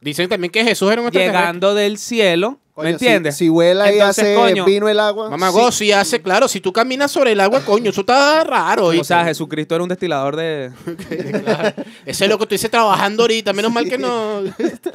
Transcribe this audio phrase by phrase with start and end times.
[0.00, 1.40] Dicen también que Jesús era un extraterrestre.
[1.40, 3.36] llegando del cielo, Coño, ¿me si- entiendes?
[3.36, 5.28] Si, vuela y Entonces, hace coño, vino el agua.
[5.28, 8.84] Mamá, go, si hace, claro, si tú caminas sobre el agua, coño, eso está raro.
[8.86, 9.04] O ¿oíste?
[9.08, 10.70] sea, Jesucristo era un destilador de...
[11.44, 11.74] Claro.
[12.06, 13.52] Ese es lo que tú dices trabajando ahorita.
[13.52, 14.40] Menos mal que no.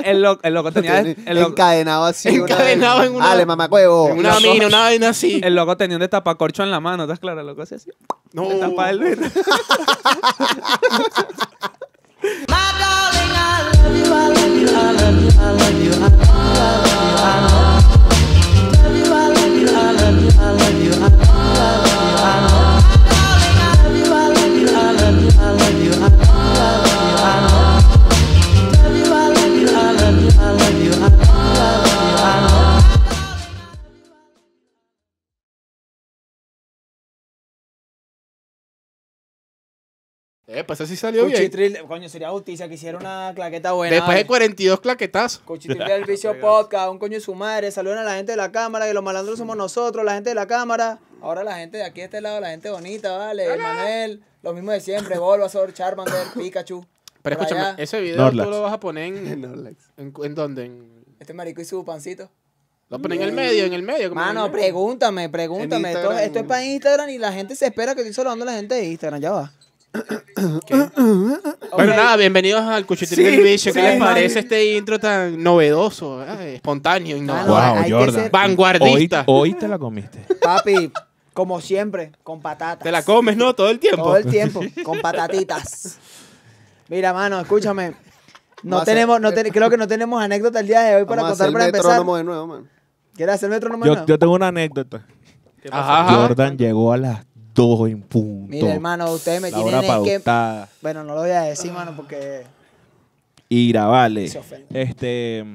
[0.03, 1.01] El, lo- el loco tenía...
[1.01, 2.29] El, encadenado así.
[2.29, 4.09] Encadenado en una- Dale, mamacuevo.
[4.09, 5.39] En una mina, una vaina así.
[5.43, 7.41] el loco tenía un destapacorcho en la mano, ¿estás claro?
[7.41, 7.91] El loco hacía así.
[8.33, 8.49] No.
[8.49, 8.99] Destapa el-
[20.37, 20.94] I love you.
[40.47, 41.37] Eh, pues así salió bien.
[41.37, 43.95] Cuchitril, coño, sería justicia que hiciera una claqueta buena.
[43.95, 44.27] Después de vale.
[44.27, 45.41] 42 claquetazos.
[45.43, 48.51] Cuchitril del vicio podcast, un coño de su madre, saluden a la gente de la
[48.51, 50.99] cámara, que los malandros somos nosotros, la gente de la cámara.
[51.21, 54.71] Ahora la gente de aquí de este lado, la gente bonita, vale, Manuel, lo mismo
[54.71, 56.85] de siempre, Bulbasaur, Charmander, Pikachu.
[57.23, 57.75] Pero escúchame, allá.
[57.81, 58.45] ese video Snorlax.
[58.47, 59.63] tú lo vas a poner en.
[59.63, 59.77] Lex.
[59.97, 60.65] ¿En, en dónde?
[60.65, 62.29] En- Este marico y su pancito.
[62.89, 64.09] lo ponen en el medio, en el medio.
[64.09, 64.59] como en el Mano, medio.
[64.61, 65.89] pregúntame, pregúntame.
[65.91, 68.51] En Esto, esto es para Instagram y la gente se espera que estoy saludando a
[68.51, 69.51] la gente de Instagram, ya va.
[71.75, 73.73] Bueno, nada, bienvenidos al Cuchitril Sí, del Bicho.
[73.73, 74.09] ¿Qué sí, les man.
[74.09, 78.15] parece este intro tan novedoso, eh, espontáneo, innovador, Wow, Jordan.
[78.15, 79.23] ser- vanguardista?
[79.27, 80.19] Hoy, hoy te la comiste.
[80.41, 80.91] Papi,
[81.33, 82.83] como siempre, con patatas.
[82.83, 83.53] Te la comes, ¿no?
[83.55, 84.03] Todo el tiempo.
[84.03, 85.97] Todo el tiempo, con patatitas.
[86.89, 87.93] Mira, mano, escúchame.
[88.63, 91.21] No Vamos tenemos, no ten- creo que no tenemos anécdota el día de hoy para
[91.23, 92.17] Vamos a hacer contar para empezar.
[92.17, 92.69] de nuevo, man.
[93.15, 93.85] ¿Quieres hacer metrónomo?
[93.85, 94.05] Yo, no?
[94.05, 95.05] yo tengo una anécdota.
[95.71, 96.15] Ajá, ajá.
[96.15, 97.25] Jordan llegó a las
[97.55, 98.47] 2 en punto.
[98.49, 100.19] Mira, hermano, ustedes me la hora tienen que...
[100.19, 100.69] pautada.
[100.81, 102.43] Bueno, no lo voy a decir, mano, porque...
[103.47, 104.27] Ira, vale.
[104.27, 104.81] Se ofende.
[104.81, 105.45] Este.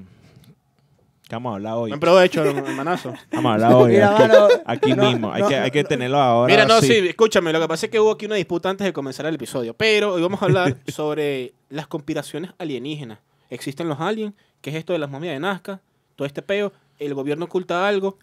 [1.28, 1.90] ¿Qué vamos a hablar hoy?
[1.90, 3.12] Buen provecho, hermanazo.
[3.30, 3.92] Vamos a hablar hoy.
[3.92, 5.32] Mira, aquí mano, aquí no, mismo.
[5.32, 6.52] Hay, no, que, hay que tenerlo ahora.
[6.52, 6.94] Mira, no, sí.
[7.08, 9.74] escúchame, lo que pasa es que hubo aquí una disputa antes de comenzar el episodio,
[9.74, 13.18] pero hoy vamos a hablar sobre las conspiraciones alienígenas.
[13.50, 14.34] ¿Existen los aliens?
[14.60, 15.80] ¿Qué es esto de las momias de Nazca?
[16.16, 18.18] Todo este peo, el gobierno oculta algo.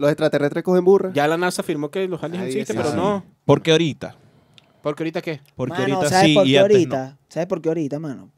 [0.00, 1.10] Los extraterrestres cogen burra.
[1.12, 2.96] Ya la NASA afirmó que los aliens Ahí existen, sí, pero sí.
[2.96, 3.22] no.
[3.44, 4.16] ¿Por qué ahorita?
[4.82, 5.40] Porque ahorita qué?
[5.54, 7.18] Porque mano, ahorita ¿sabes sí por y qué antes ahorita?
[7.28, 8.14] ¿Sabes por qué ahorita, mano?
[8.22, 8.30] no.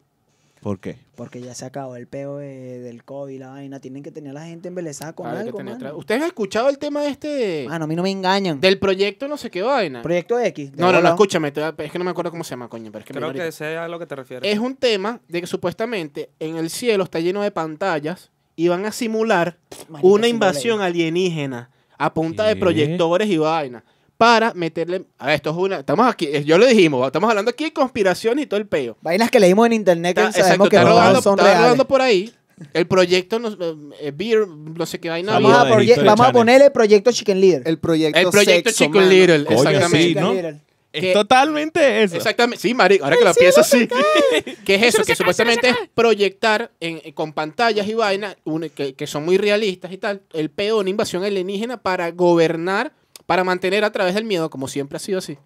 [0.60, 0.96] ¿Por qué?
[1.16, 3.80] Porque ya se acabó el peo de- del COVID, la vaina.
[3.80, 5.96] Tienen que tener a la gente embelesada con que algo, tener mano.
[5.96, 8.60] ¿Ustedes han escuchado el tema de este Mano, a mí no me engañan.
[8.60, 10.02] del proyecto no sé qué vaina?
[10.02, 10.70] Proyecto X.
[10.72, 11.08] de No, no, no, bola.
[11.10, 13.06] escúchame, te voy a- es que no me acuerdo cómo se llama, coño, pero es
[13.06, 14.52] que me Creo que sé a lo que te refieres.
[14.52, 18.84] Es un tema de que supuestamente en el cielo está lleno de pantallas y van
[18.86, 19.58] a simular
[20.02, 23.84] una invasión alienígena a punta de proyectores y vaina
[24.18, 27.64] para meterle a ver, esto es una estamos aquí yo lo dijimos estamos hablando aquí
[27.64, 28.96] de conspiraciones y todo el peo.
[29.00, 31.44] Vainas que leímos en internet que está, sabemos exacto, que está no rodando, son está
[31.44, 31.62] reales.
[31.62, 32.32] rodando por ahí
[32.72, 33.56] el proyecto no,
[34.00, 35.64] eh, Beer, no sé qué vaina Vamos, a,
[36.04, 37.62] vamos a ponerle Proyecto Chicken Leader.
[37.64, 39.98] El proyecto el proyecto sexo, Chicken Coño, exactamente.
[39.98, 40.71] sí, Chicken ¿no?
[40.92, 42.16] Es totalmente eso.
[42.16, 43.88] Exactamente, sí, marico, ahora que lo pienso así.
[44.64, 45.04] ¿Qué es eso?
[45.04, 48.36] Que supuestamente es proyectar en- eh, con pantallas y vainas
[48.74, 52.92] que, que son muy realistas y tal, el pedo de una invasión alienígena para gobernar,
[53.26, 55.38] para mantener a través del miedo, como siempre ha sido así,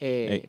[0.00, 0.48] eh,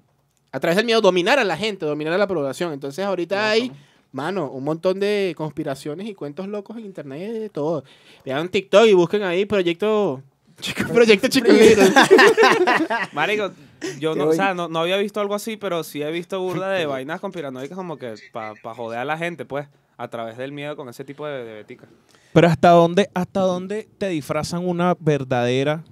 [0.51, 2.73] a través del miedo dominar a la gente, dominar a la población.
[2.73, 3.71] Entonces ahorita hay,
[4.11, 7.85] mano, un montón de conspiraciones y cuentos locos en internet de todo.
[8.25, 10.21] Vean TikTok y busquen ahí proyecto...
[10.59, 11.47] Chico- Proyecto Chico.
[13.13, 13.51] Marico,
[13.99, 16.69] yo no, o sea, no, no había visto algo así, pero sí he visto burda
[16.69, 20.75] de vainas conspiranoicas como que para joder a la gente, pues, a través del miedo
[20.75, 21.87] con ese tipo de, de betica.
[22.33, 25.83] Pero hasta dónde, hasta dónde te disfrazan una verdadera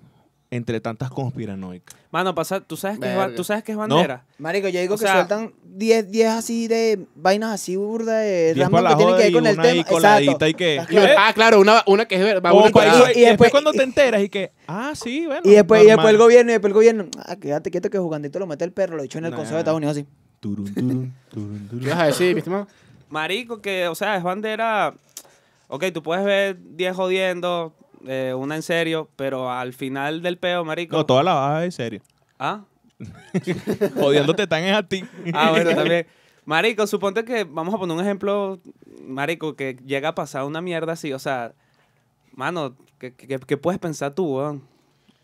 [0.52, 1.96] entre tantas conspiranoicas.
[2.12, 3.36] Mano, pasa, ¿tú sabes qué es, ba- Verga.
[3.36, 4.26] ¿tú sabes qué es bandera?
[4.40, 8.56] Marico, yo digo O que sea- sueltan 10 10 así de vainas así burda de
[8.56, 9.80] Diez random que tienen que ver con el tema.
[9.82, 10.48] Exacto.
[10.48, 10.82] y que-
[11.18, 12.72] ah, claro, una, una que es ver- va una
[13.16, 15.42] y, después cuando te enteras y que, ah, sí, bueno.
[15.44, 18.40] Y después, y después el gobierno, y después el gobierno, ah, quédate quieto que jugandito
[18.40, 19.38] lo mete el perro, lo echó en el Nah.
[19.38, 20.08] Consejo de Estados Unidos así.
[20.40, 21.84] Turun, turun, turun, turun.
[21.84, 22.68] ¿Qué vas a decir, mi estimado?
[23.10, 24.94] Marico, que, o sea, es bandera.
[25.68, 27.74] Ok, tú puedes ver 10 jodiendo,
[28.08, 30.96] eh, una en serio, pero al final del peo, marico.
[30.98, 32.02] No, toda la baja en serio.
[32.38, 32.62] ¿Ah?
[33.96, 35.04] Jodiéndote tan es a ti.
[35.34, 36.08] Ah, bueno, también.
[36.46, 38.60] Marico, suponte que, vamos a poner un ejemplo,
[39.04, 41.54] Marico, que llega a pasar una mierda así, o sea,
[42.34, 44.64] mano, ¿qué, qué- qué puedes pensar tú, weón?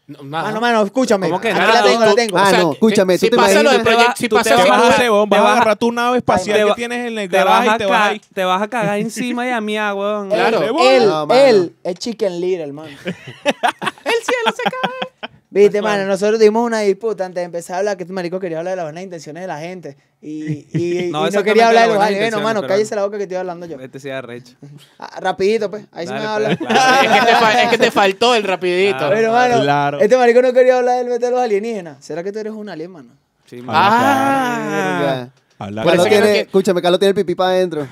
[0.07, 0.43] No, nada.
[0.45, 1.27] Mano, mano, escúchame.
[1.29, 1.73] ¿Cómo que Aquí nada?
[1.73, 2.37] la tengo, la tengo.
[2.37, 3.83] Ah, o sea, no, escúchame, si ¿tú te pasa lo del imaginas?
[3.95, 5.29] proyecto, si Tú te pasa vas ¿Qué lo vas a hacer, weón?
[5.29, 7.77] Vas a agarrar tu nave espacial que tienes en el Te vas, garaje a y
[7.79, 8.21] te vas ca- ahí.
[8.33, 10.29] te vas a cagar encima y a mí, weón.
[10.29, 10.61] Claro.
[10.79, 11.41] Él, No, mano.
[11.41, 12.89] él es Chicken Little, hermano.
[13.05, 15.29] El cielo se cae.
[15.49, 18.59] Viste, mano, nosotros tuvimos una disputa antes de empezar a hablar que este marico quería
[18.59, 19.97] hablar de las buenas intenciones de la gente.
[20.27, 22.31] Y, y, y No, quería hablar de los aliens.
[22.33, 23.79] Bueno, mano, cállese la boca que estoy hablando yo.
[23.79, 24.53] Este sí es arrecho.
[24.99, 25.85] Ah, rapidito, pues.
[25.91, 26.57] Ahí sí me Dale, va a hablar.
[26.57, 27.03] pues, claro.
[27.03, 28.97] Es que, te es que te faltó el rapidito.
[28.97, 29.13] Claro.
[29.15, 29.99] Pero, mano, Claro.
[29.99, 32.03] este marico no quería hablar del vete de los alienígenas.
[32.03, 33.09] ¿Será que tú eres un alien, mano?
[33.45, 35.27] Sí, Ah.
[35.57, 37.87] Habla Por Carlos tiene, no que- Escúchame, Carlos tiene el pipí para adentro.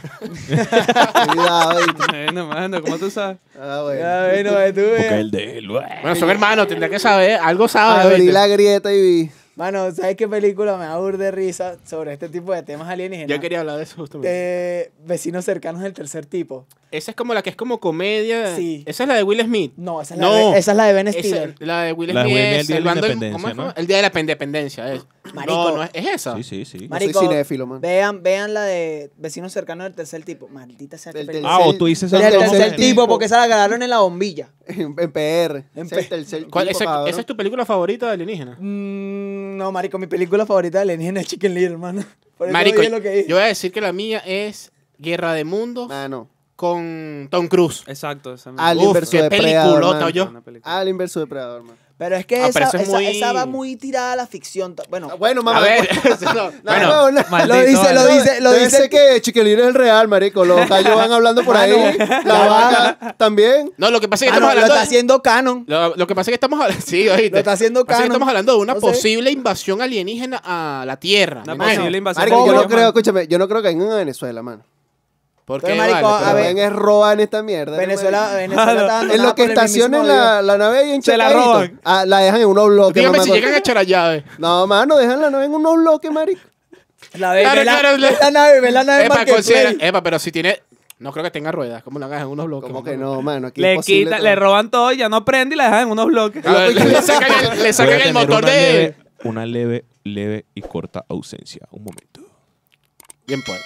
[0.50, 1.80] Cuidado.
[2.10, 3.38] Bueno, mano, ¿cómo tú sabes?
[3.60, 4.00] Ah, bueno.
[4.02, 5.12] Ya, bueno, eh, tú Porque ves.
[5.14, 5.68] el de él.
[5.70, 7.40] Bueno, son hermanos, tendrá que saber.
[7.42, 8.02] Algo sabe.
[8.14, 9.32] Abrí la grieta y vi.
[9.56, 13.30] Mano, ¿sabes qué película me da burda de risa sobre este tipo de temas alienígenas?
[13.30, 14.28] Yo quería hablar de eso justamente.
[14.28, 16.66] De vecinos cercanos del tercer tipo.
[16.90, 18.56] Esa es como la que es como comedia.
[18.56, 18.84] Sí.
[18.88, 19.74] Esa es la de Will Smith.
[19.78, 20.52] No, esa es la, No.
[20.52, 21.56] de, esa es la de Ben Esa- Stiller.
[21.60, 23.48] la de Will Smith La de Will Smith, es el día de la independencia, ¿cómo
[23.50, 23.56] es?
[23.56, 23.74] ¿no?
[23.76, 24.94] El día de la independencia.
[24.94, 25.06] Es.
[25.34, 25.54] Marico.
[25.54, 26.36] No, no es, es esa.
[26.36, 26.78] Sí, sí, sí.
[26.80, 27.80] soy Marico, cinéfilo, man.
[27.82, 30.48] Vean, vean la de vecinos cercanos del tercer tipo.
[30.50, 31.56] Maldita sea Del película.
[31.56, 34.50] Ah, o tú dices el tercer, tercer tipo, porque esa la agarraron en la bombilla.
[34.66, 35.66] En, en PR.
[35.76, 38.56] En el tercer ¿Cuál- tipo, esa, esa es tu película favorita de alienígena?
[38.60, 42.04] Mm, no, marico, mi película favorita de alienígena es Chicken Little, hermano.
[42.38, 45.44] Por eso Marico, lo que yo voy a decir que la mía es Guerra de
[45.44, 46.30] Mundos Mano.
[46.56, 47.84] con Tom Cruise.
[47.88, 48.34] Exacto.
[48.34, 48.68] Esa misma.
[48.70, 50.14] Alien Uf, versus qué peliculota, man.
[50.14, 50.42] yo.
[50.44, 50.80] Película.
[50.80, 51.76] Alien versus Depredador, man.
[51.96, 54.16] Pero es que Ah, esa, pero eso es esa- muy- esa va muy tirada a
[54.16, 54.76] la ficción.
[54.90, 55.60] Bueno, Ah, Bueno, A mamá.
[55.62, 57.22] ver, no, No, bueno, no, no.
[57.30, 58.90] Maldito, lo dice, lo dice, lo dice.
[58.90, 60.44] que Chiquilín es el real, marico.
[60.44, 61.96] Los gallos van hablando por ahí.
[62.26, 63.72] La vaca también.
[63.78, 65.64] no, lo que pasa es que Ah, no, estamos lo hablando está de- haciendo canon.
[65.68, 66.84] Lo, lo que pasa es que estamos hablando.
[66.86, 67.30] Sí, oíste.
[67.30, 68.04] Lo está haciendo Lo canon.
[68.06, 68.86] estamos hablando de una No sé.
[68.88, 71.44] posible invasión alienígena a la Tierra.
[71.46, 72.24] Una posible invasión.
[72.30, 74.64] Marico, yo no creo, escúchame, yo no creo que vengan a Venezuela, mano.
[75.46, 77.78] Porque, Pero, marico, vale, a Pero ver, ven es robar en esta mierda.
[77.78, 78.36] Venezuela, ¿no?
[78.38, 81.18] Venezuela está En abandonada lo que por el estacionen la, la nave ahí en Se
[81.18, 81.82] la roban.
[81.84, 82.94] Ah, la dejan en unos bloques.
[82.96, 84.24] Dígame si llegan a echar la llave.
[84.38, 86.42] No, mano, dejan la nave en unos bloques, marico.
[87.16, 89.54] La ve, Claro, ve la, claro, ve la nave, ve la nave Epa, Marketplace.
[89.54, 90.62] considera- epa, pero si tiene.
[91.00, 91.84] No creo que tenga ruedas.
[91.84, 92.68] ¿Cómo la hagas en unos bloques?
[92.72, 93.48] ¿Cómo que no, mano?
[93.48, 94.24] Aquí es Le posible quita, todo.
[94.24, 96.46] le roban todo y ya no prende y la dejan en unos bloques.
[96.48, 98.62] A ver, le sacan el, le Voy sacan a el tener motor una de.
[98.72, 101.68] Leve, una leve, leve y corta ausencia.
[101.72, 102.22] Un momento.
[103.28, 103.60] Bien, pues.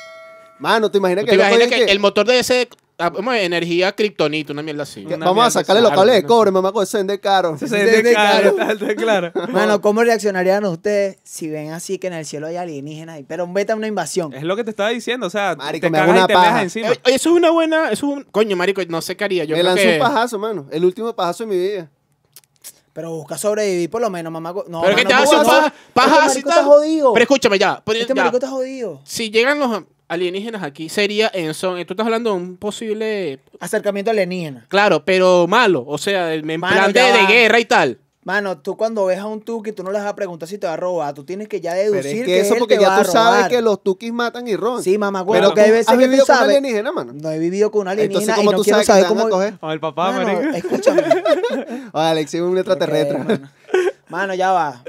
[0.60, 2.68] Mano, ¿te imaginas ¿Te que, imaginas que el motor de ese.
[2.98, 5.06] ah, energía kriptonita, una mierda así.
[5.06, 7.56] que Una vamos a sacarle los cables de cobre, mamá, con ese de caro?
[7.58, 9.32] Se siente sí, claro.
[9.50, 13.20] Mano, ¿cómo reaccionarían ustedes si ven así que en el cielo hay alienígenas?
[13.20, 14.34] y- Pero vete a una invasión.
[14.34, 16.34] Es lo que te estaba diciendo, o sea, Marico, te me hago y una te
[16.34, 16.62] paja.
[16.64, 16.88] encima.
[16.90, 17.92] Oye, eso es una buena.
[17.92, 19.44] Eso es un, coño, marico, no sé qué haría.
[19.44, 20.68] Yo Me creo lanzó que- un pajazo, mano.
[20.72, 21.92] El último pajazo de mi vida.
[22.94, 24.52] Pero busca sobrevivir por lo menos, mamá.
[24.68, 27.14] No, Pero que mano, te hace un paja, este paja marico está jodido.
[27.14, 27.80] Pero escúchame ya.
[27.86, 28.16] pero Este ya.
[28.24, 29.02] marico está jodido.
[29.04, 31.76] Si llegan los alienígenas aquí, sería en son.
[31.86, 33.40] Tú estás hablando de un posible.
[33.60, 34.66] Acercamiento alienígena.
[34.70, 35.84] Claro, pero malo.
[35.88, 37.30] O sea, en Mano, plan de, ya de va.
[37.30, 38.00] guerra y tal.
[38.24, 40.68] Mano, tú cuando ves a un tuki, tú no le vas a preguntar si te
[40.68, 41.14] va a robar.
[41.14, 43.04] Tú tienes que ya Pero deducir es que eso él porque te va ya a
[43.06, 44.84] tú sabes que los tukis matan y roban.
[44.84, 46.58] Sí, mamá, Pero güey, que hay veces ¿has que tú vivido con sabes.
[46.58, 47.14] alienígena, mano?
[47.14, 49.04] No he vivido con un alienígena Entonces, y ¿cómo no tú quiero sabes que saber
[49.08, 49.34] te van a cómo...
[49.34, 49.60] coger?
[49.60, 50.56] Con el papá, Mano, marico.
[50.58, 51.02] escúchame.
[51.94, 53.18] Oye, Alex es un extraterrestre.
[53.22, 53.50] Ok, mano.
[54.10, 54.84] Mano, ya va.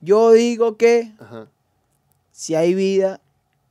[0.00, 1.46] Yo digo que Ajá.
[2.32, 3.20] si hay vida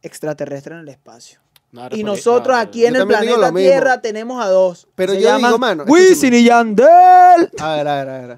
[0.02, 1.40] extraterrestre en el espacio.
[1.72, 3.54] No, Y nosotros no, aquí en Yo el planeta.
[3.54, 4.88] Tierra tenemos a dos.
[4.96, 6.88] Pero Se yo llaman digo, mano, Wisin y Yandel.
[7.60, 8.30] A ver, a ver, a ver.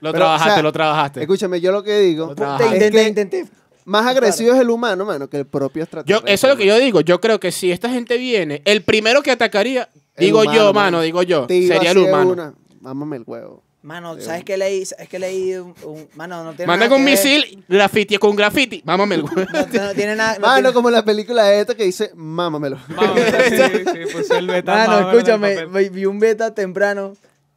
[0.00, 1.20] Lo Pero, trabajaste, o sea, lo trabajaste.
[1.22, 3.46] Escúchame, yo lo que digo Lo es intenté, que intenté.
[3.84, 6.34] más agresivo es el humano, mano, que el propio Yo, extraterrestre.
[6.34, 7.00] eso es lo que yo digo.
[7.00, 10.62] Yo creo que si esta gente viene, el primero que atacaría, El digo humano, yo,
[10.72, 10.72] mano.
[10.98, 12.30] mano, digo yo, sería el humano.
[12.32, 12.54] Una.
[12.80, 13.62] Mámame el huevo.
[13.82, 14.82] Mano, ¿sabes qué leí?
[14.82, 17.18] Es que leí un, un- Mano, no tiene Manda nada con un que ver.
[17.24, 18.80] misil, graffiti con graffiti.
[18.84, 19.40] Mámame el huevo.
[19.52, 20.34] No, no tiene nada.
[20.34, 22.78] no Mano, tiene- como la película esta que dice, mámamelo.
[22.96, 25.68] Vamos, sí, sí, puso el beta Mano, escúchame, papel.
[25.68, 27.14] vi vi un beta temprano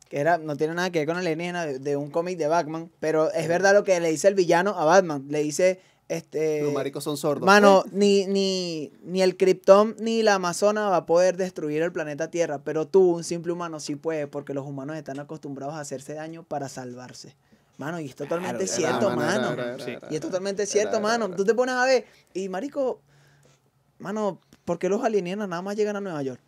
[0.09, 2.89] que era, no tiene nada que ver con alienígena, de, de un cómic de Batman,
[2.99, 5.25] pero es verdad lo que le dice el villano a Batman.
[5.29, 6.61] Le dice, este...
[6.63, 7.45] Los maricos son sordos.
[7.45, 12.29] Mano, ni, ni, ni el Krypton ni la Amazona va a poder destruir el planeta
[12.29, 16.13] Tierra, pero tú, un simple humano, sí puede, porque los humanos están acostumbrados a hacerse
[16.13, 17.35] daño para salvarse.
[17.77, 19.51] Mano, y es totalmente Claro, cierto, era, mano.
[19.51, 19.91] era, era, Sí.
[19.91, 21.25] era, Y es totalmente era, cierto, era, mano.
[21.25, 21.35] era.
[21.35, 23.01] Tú te pones a ver, y marico,
[23.99, 26.39] mano, ¿por qué los alienígenas nada más llegan a Nueva York?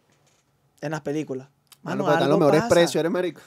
[0.82, 1.48] En las películas.
[1.82, 2.70] Mano, Mano, porque están los mejores pasa.
[2.74, 3.42] precios, eres marico.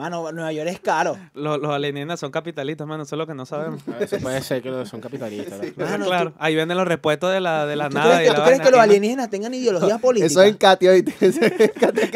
[0.00, 1.18] Mano, Nueva York es caro.
[1.34, 3.82] Los, los alienígenas son capitalistas, mano, eso es lo que no sabemos.
[4.00, 5.60] Eso puede ser que son capitalistas.
[5.76, 8.16] claro, ahí venden los repuestos de la, de la ¿Tú nada.
[8.16, 8.64] crees, y que, la tú crees vaina.
[8.64, 10.26] que los alienígenas tengan ideología política?
[10.26, 10.56] Eso es en.
[11.20, 11.52] Eso en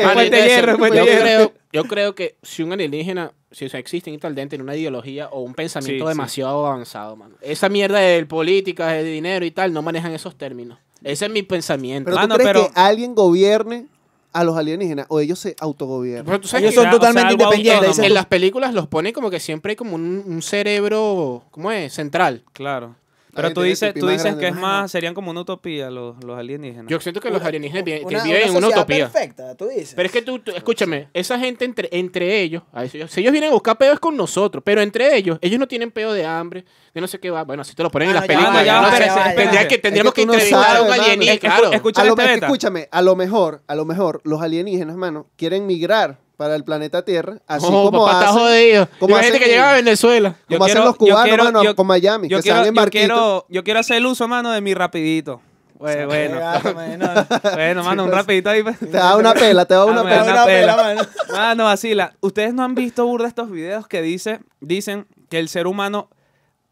[0.05, 1.23] Mano, Puente entonces, hierro, puente yo, hierro.
[1.23, 4.75] creo, yo creo que si un alienígena, si o sea, existen y tal, tener una
[4.77, 6.17] ideología o un pensamiento Sí, sí.
[6.17, 7.37] demasiado avanzado, mano.
[7.41, 10.79] Esa mierda de política, de dinero y tal, no manejan esos términos.
[11.03, 12.07] Ese es mi pensamiento.
[12.07, 13.89] Pero Mano, tú crees pero- que alguien gobierne
[14.35, 16.27] a los alienígenas o ellos se autogobiernan.
[16.27, 17.99] Pero tú sabes Ellos que son o sea, totalmente independientes.
[18.01, 21.93] en las películas los ponen como que siempre hay como un, un cerebro, ¿cómo es?
[21.95, 22.43] Central.
[22.53, 22.97] Claro.
[23.35, 24.41] Pero tú dices, tú dices grande.
[24.41, 26.87] que es más, serían como una utopía los, los alienígenas.
[26.89, 29.09] Yo siento que los alienígenas vi- que Una, viven en una utopía.
[29.11, 29.95] perfecta, tú dices.
[29.97, 33.51] Pero es que tú, tú- escúchame, esa gente entre, entre ellos, a si ellos vienen
[33.51, 36.65] a buscar peo es con nosotros, pero entre ellos, ellos no tienen peo de hambre,
[36.95, 37.45] de no sé qué va.
[37.45, 38.65] Bueno, así te lo ponen en Ah, las ya películas.
[38.65, 38.91] ya no
[39.31, 41.73] sé, tendría que, tendríamos Es que que, entrevistar a un alienígena, claro.
[41.73, 45.67] escucha a lo este escúchame, a lo mejor, a lo mejor los alienígenas, mano, quieren
[45.67, 49.71] migrar para el planeta Tierra, así Oh, como papá, hacen, como gente hacen- que llega
[49.71, 50.37] a Venezuela.
[50.49, 52.57] Yo como hacen quiero- los cubanos, yo quiero- mano, yo- con Miami, Yo que quiero,
[52.57, 55.41] se van en yo, quiero, yo quiero hacer el uso, mano, de mi rapidito.
[55.77, 56.41] Bueno, bueno.
[56.41, 57.27] Mano.
[57.55, 58.63] bueno, mano, un rapidito ahí.
[58.63, 58.79] pues.
[58.79, 60.23] Te da una pela, te da una Ah, pela.
[60.23, 60.77] Una pela, pela.
[60.77, 61.03] mano.
[61.33, 62.15] Mano, vacila.
[62.21, 66.09] Ustedes no han visto burda estos videos que dice, dicen que el ser humano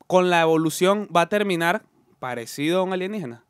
[0.06, 1.82] con la evolución va a terminar
[2.20, 3.44] parecido a un alienígena.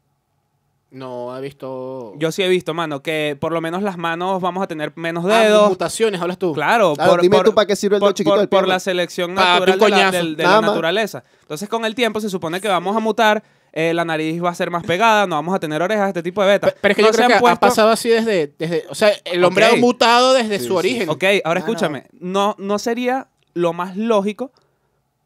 [0.93, 2.13] No, ha visto...
[2.19, 5.25] Yo sí he visto, mano, que por lo menos las manos vamos a tener menos
[5.25, 5.69] Ah, dedos.
[5.71, 6.53] mutaciones, hablas tú.
[6.53, 8.79] Claro, Claro, dime tú para qué sirve el dedo por, chiquito por- del por la
[8.79, 11.25] selección natural de, la, de naturaleza.
[11.41, 14.55] Entonces, con el tiempo se supone que vamos a mutar, eh, la nariz va a
[14.55, 16.67] ser más pegada, no vamos a tener orejas, este tipo de beta.
[16.67, 18.85] Pe- Pero es que No yo se creo que ha puesto- pasado así desde, desde...
[18.91, 20.77] O sea, el hombre ha mutado desde Sí, su sí.
[20.77, 21.09] origen.
[21.09, 22.05] Ok, ahora escúchame.
[22.21, 24.53] No, no sería lo más lógico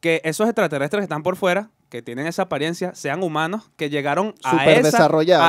[0.00, 4.34] que esos extraterrestres que están por fuera, que tienen esa apariencia, sean humanos, que llegaron
[4.44, 4.98] a esa,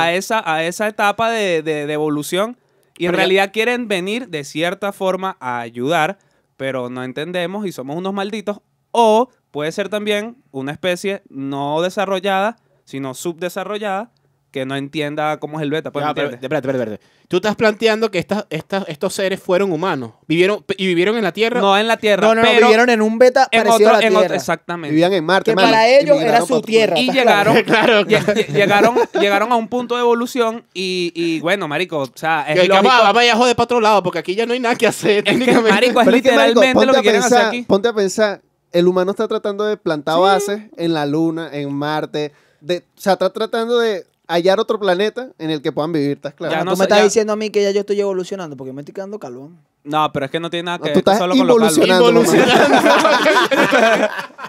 [0.02, 2.56] a, esa, a esa etapa de, de- de evolución
[2.96, 6.18] y en ya- realidad quieren venir de cierta forma a ayudar,
[6.56, 8.60] pero no entendemos y somos unos malditos.
[8.90, 14.10] O puede ser también una especie no desarrollada, sino subdesarrollada,
[14.58, 15.90] que no entienda cómo es el beta.
[15.90, 17.18] pues, Ya, ¿me pero, espérate, espérate, espérate.
[17.28, 20.12] Tú estás planteando que estas, estas, estos seres fueron humanos.
[20.26, 21.60] Vivieron, y vivieron en la Tierra.
[21.60, 23.98] no en la Tierra, No, no, no, pero vivieron en un beta en parecido otro,
[23.98, 24.36] a la en otro- Tierra.
[24.36, 24.90] exactamente.
[24.94, 26.98] Vivían en Marte, Que mano, para ellos era su tierra.
[26.98, 27.52] y ¿estás claro?
[27.54, 27.64] llegaron,
[28.04, 32.46] Claro, lle- llegaron, llegaron a un punto de evolución y, y bueno, marico, o sea,
[32.48, 32.88] es Que, lógico.
[32.88, 35.22] vamos, vamos a joder para otro lado, porque aquí ya no hay nada que hacer.
[35.28, 37.62] Es que, marico, es Pero marico, literalmente lo ponte que a quieren hacer pensar- aquí.
[37.62, 38.40] Ponte a pensar,
[38.72, 43.12] el humano está tratando de plantar bases en la Luna, en Marte, de, o sea,
[43.14, 46.52] está tratando de hallar otro planeta en el que puedan vivir, ¿estás claro?
[46.52, 48.56] Ya Tú no me sé, estás ya- diciendo a mí que ya yo estoy evolucionando
[48.56, 49.50] porque me estoy quedando calvo.
[49.84, 51.56] No, pero es que no tiene nada No, que tú ver estás solo con lo
[51.56, 51.82] calvo.
[51.82, 52.22] involucionando.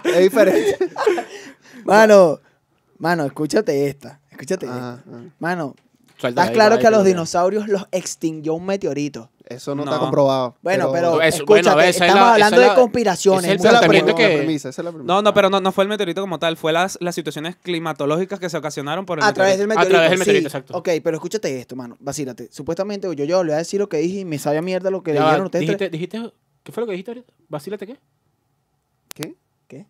[0.04, 0.78] Es diferente.
[1.84, 2.40] Mano,
[2.98, 4.20] mano, escúchate esta.
[4.30, 5.16] Escúchate Ajá, esta.
[5.16, 5.24] ajá.
[5.38, 5.74] Mano,
[6.18, 9.30] Suelta estás ahí, claro ahí, que a los dinosaurios los extinguió un meteorito.
[9.50, 9.90] Eso no, No.
[9.90, 10.56] está comprobado.
[10.62, 13.44] Bueno, pero, Eso, escúchate, bueno, esa es estamos la- hablando esa es de la- conspiraciones.
[13.44, 15.12] ese es el esa es la, premisa, que- premisa, esa es la premisa.
[15.12, 18.38] No, no, pero no, no fue el meteorito como tal, fue las, las situaciones climatológicas
[18.38, 19.90] que se ocasionaron por el A través del meteorito.
[19.90, 19.96] meteorito.
[19.98, 20.56] través del meteorito, sí.
[20.56, 20.78] exacto.
[20.78, 21.96] Ok, pero escúchate esto, mano.
[21.98, 22.48] Vacílate.
[22.52, 25.02] Supuestamente yo, yo le voy a decir lo que dije y me sabía mierda lo
[25.02, 25.62] que Ya leyeron ustedes.
[25.62, 27.32] dijiste, dijiste, ¿Qué fue lo que dijiste ahorita?
[27.48, 27.98] ¿Vacílate qué?
[29.14, 29.34] ¿Qué?
[29.66, 29.86] ¿Qué?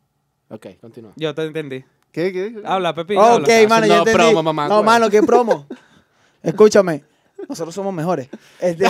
[0.49, 1.13] Ok, continúa.
[1.17, 1.85] Yo te entendí.
[2.13, 2.33] ¿Qué?
[2.33, 2.63] ¿Qué?
[2.65, 3.15] Habla, Pepi.
[3.17, 3.39] Ok, habla.
[3.69, 4.13] mano, haciendo entendí.
[4.13, 5.67] promo, mamá, no, mano, ¿qué promo?
[6.43, 7.05] Escúchame.
[7.49, 8.29] Nosotros somos mejores.
[8.61, 8.87] Este...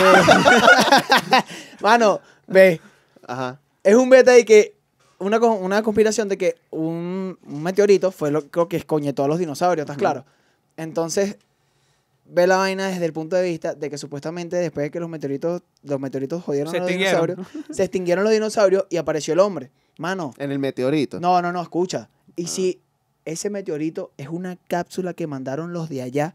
[1.81, 2.81] mano, ve.
[3.27, 3.59] Ajá.
[3.83, 4.75] Es un beta de que
[5.19, 9.39] una, una conspiración de que un, un meteorito fue lo creo que escoñetó a los
[9.39, 10.25] dinosaurios, ¿estás claro?
[10.77, 11.37] Entonces,
[12.25, 15.09] ve la vaina desde el punto de vista de que supuestamente después de que los
[15.09, 17.39] meteoritos, los meteoritos jodieron Se a los dinosaurios,
[17.71, 19.71] se extinguieron los dinosaurios y apareció el hombre.
[19.97, 21.19] Mano, En el meteorito.
[21.19, 22.09] no, no, no, escucha.
[22.35, 22.81] Y si
[23.25, 26.33] ese meteorito es una cápsula que mandaron los de allá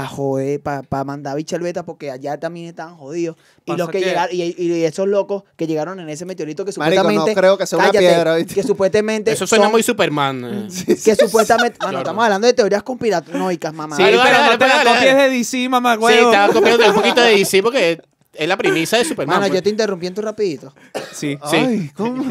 [0.00, 3.36] para joder, para mandar al beta, porque allá también estaban jodidos.
[3.64, 6.72] Y los que, que- llegaron, y, y esos locos que llegaron en ese meteorito que
[6.76, 7.34] Marico, supuestamente.
[7.34, 8.54] no creo que sea una cállate, piedra, ¿viste?
[8.54, 9.32] Que supuestamente.
[9.32, 10.44] Eso suena son- muy Superman.
[10.44, 10.96] eh.
[11.04, 11.76] Que supuestamente.
[11.80, 11.98] Mano, Claro.
[11.98, 13.96] estamos hablando de teorías conspiranoicas, mamá.
[13.96, 16.30] Sí, pero dale, no te la copies de DC, mamá, Sí, huevo.
[16.30, 18.00] estaba copiando un poquito de DC porque
[18.34, 19.36] es la premisa de Superman.
[19.40, 19.58] Mano, pues.
[19.58, 20.72] yo te interrumpí en tu rapidito.
[21.12, 21.36] Sí.
[21.50, 21.56] Sí.
[21.56, 22.24] Ay, ¿cómo?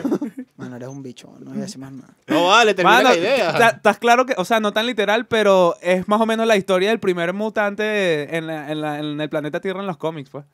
[0.59, 1.33] Mano, eres un bicho.
[1.39, 2.13] No voy a decir más nada.
[2.27, 3.69] No vale, termina Mano, la idea.
[3.75, 6.89] estás claro que, o sea, no tan literal, pero es más o menos la historia
[6.89, 10.45] del primer mutante en, la- en la- en el planeta Tierra en los cómics, pues.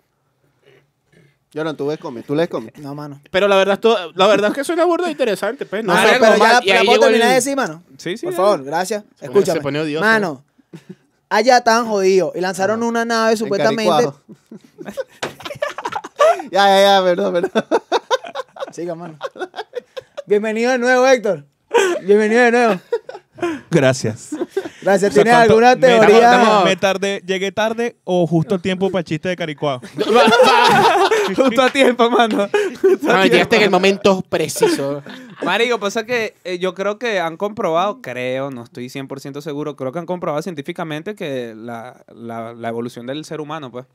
[1.53, 2.77] Lloran, tú ves cómics, tú lees cómics.
[2.79, 3.21] No, mano.
[3.31, 5.83] Pero la verdad, es to- la verdad es que suena burdo e interesante, pues.
[5.85, 7.55] No Mano, sé pero ya más- la, y la ahí puedo el- terminar de decir,
[7.55, 7.81] mano.
[7.97, 8.25] Sí, sí.
[8.25, 8.37] Por ya.
[8.37, 9.03] favor, gracias.
[9.17, 9.61] Se Escúchame.
[9.61, 10.03] pone odioso.
[10.05, 10.43] Mano,
[11.29, 14.09] allá estaban jodidos y lanzaron una nave supuestamente.
[16.51, 17.63] Ya, ya, ya, perdón, perdón.
[18.71, 19.17] Siga, mano.
[20.27, 21.45] Bienvenido de nuevo, Héctor.
[22.03, 22.79] Bienvenido de nuevo.
[23.69, 24.29] Gracias.
[24.81, 25.11] Gracias.
[25.11, 26.17] O sea, ¿Tienes ¿cuánto- alguna me- teoría?
[26.35, 29.81] estamos- me tardé, llegué tarde o justo a tiempo para el chiste de Caricuao.
[31.35, 32.47] Justo a tiempo, mano.
[33.01, 35.01] Mano, llegaste en el momento preciso.
[35.43, 39.91] Marico, pasa que eh, yo creo que han comprobado, creo, no estoy 100% seguro, creo
[39.91, 43.85] que han comprobado científicamente que la, la- la evolución del ser humano, pues,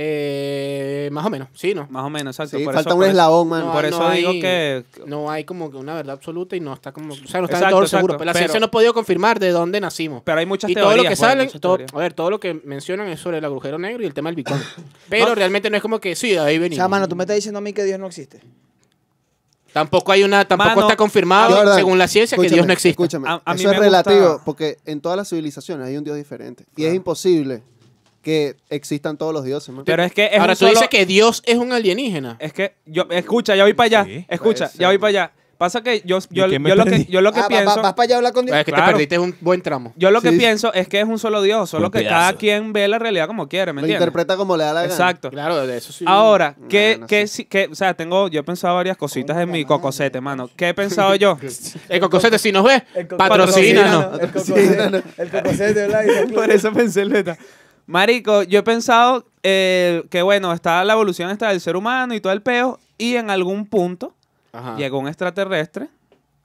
[0.00, 1.88] Eh, más o menos, sí, ¿no?
[1.90, 2.56] más o menos, exacto.
[2.56, 3.66] Sí, por falta eso- un eslabón, man.
[3.66, 4.84] No, Por eso no digo hay- que...
[5.06, 7.14] No hay como que una verdad absoluta y no está como...
[7.14, 8.12] O sea, no está Exacto, todo exacto, seguro.
[8.16, 10.22] Pero la pero- ciencia no ha podido confirmar de dónde nacimos.
[10.24, 10.92] Pero hay muchas y teorías.
[10.92, 13.44] todo lo que pues, salen, todo- a ver, todo lo que mencionan es sobre el
[13.44, 14.60] agujero negro y el tema del Bitcoin.
[15.08, 16.76] Pero realmente no es como que sí, de ahí O venimos.
[16.76, 18.40] sea, mano, tú me estás diciendo a mí que Dios no existe.
[19.72, 22.90] Tampoco hay una, tampoco Mano, está confirmado, según la ciencia, que Dios no existe.
[22.90, 25.96] Escúchame, A- a mí eso es me gusta- relativo porque en todas las civilizaciones hay
[25.96, 26.64] un dios diferente.
[26.76, 27.62] Y es imposible
[28.28, 29.84] que existan todos los dioses, man.
[29.86, 32.36] Pero es que es Ahora un tú solo- dices que Dios es un alienígena.
[32.38, 34.04] Es que yo, escucha, ya voy para allá.
[34.04, 35.00] Sí, escucha, puede ya voy ser.
[35.00, 35.32] para allá.
[35.58, 37.06] Pasa que yo, yo, ¿De qué me yo lo que, perdí?
[37.06, 37.76] yo lo que Ah, va- pienso.
[37.78, 38.56] va- vas para allá a hablar con Dios.
[38.56, 38.92] Es que te Claro.
[38.92, 39.92] perdiste un buen tramo.
[39.96, 40.38] Yo lo que Sí.
[40.38, 42.14] pienso es que es un solo Dios, solo Un que pedazo.
[42.14, 44.02] cada quien ve la realidad como quiere, ¿me Lo entiendes?
[44.06, 44.92] interpreta como le da la gana.
[44.92, 45.30] Exacto.
[45.30, 46.04] Claro, de eso sí.
[46.06, 47.34] Ahora, ¿qué, no qué, sé.
[47.38, 50.48] si- qué- o sea, tengo, yo he pensado varias cositas en mi cocosete, mano.
[50.54, 51.36] ¿Qué he pensado yo?
[51.88, 54.20] El cocosete, si nos ves, El patrocínanos.
[54.20, 56.04] El cocosete, el cocosete, ¿verdad?
[56.08, 57.36] El Por eso pensé en Leta.
[57.88, 62.20] Marico, yo he pensado eh, que, bueno, está la evolución esta del ser humano y
[62.20, 64.12] todo el peo, y en algún punto
[64.52, 64.76] Ajá.
[64.76, 65.88] llegó un extraterrestre,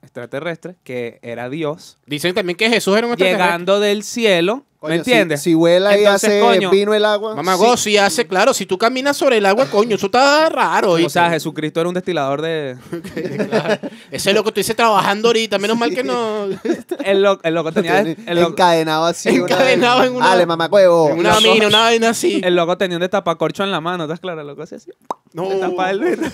[0.04, 3.44] extraterrestre, que era Dios, Dicen también que Jesús era un extraterrestre.
[3.46, 5.40] llegando del cielo, Coño, ¿me si- entiendes?
[5.42, 7.34] Si, huela y Entonces, hace coño, vino el agua.
[7.34, 7.64] Mamá, sí.
[7.92, 10.90] si hace, claro, si tú caminas sobre el agua, coño, eso está raro.
[10.90, 11.08] o ¿oíste?
[11.14, 12.76] sea, Jesucristo era un destilador de...
[13.48, 13.78] Claro.
[14.10, 16.48] Ese es lo que tú dices trabajando ahorita, menos mal que no.
[17.02, 18.00] El, lo- el loco tenía...
[18.00, 19.30] El, loco- encadenado así.
[19.30, 20.10] una Encadenado vez.
[20.10, 21.08] en una- Dale, mamacuevo.
[21.08, 22.42] En una mina, una vaina así.
[22.44, 24.42] el loco tenía un destapacorcho en la mano, ¿estás claro?
[24.42, 24.90] El loco hacía así.
[25.32, 25.48] No.
[25.48, 26.00] Destapaba el.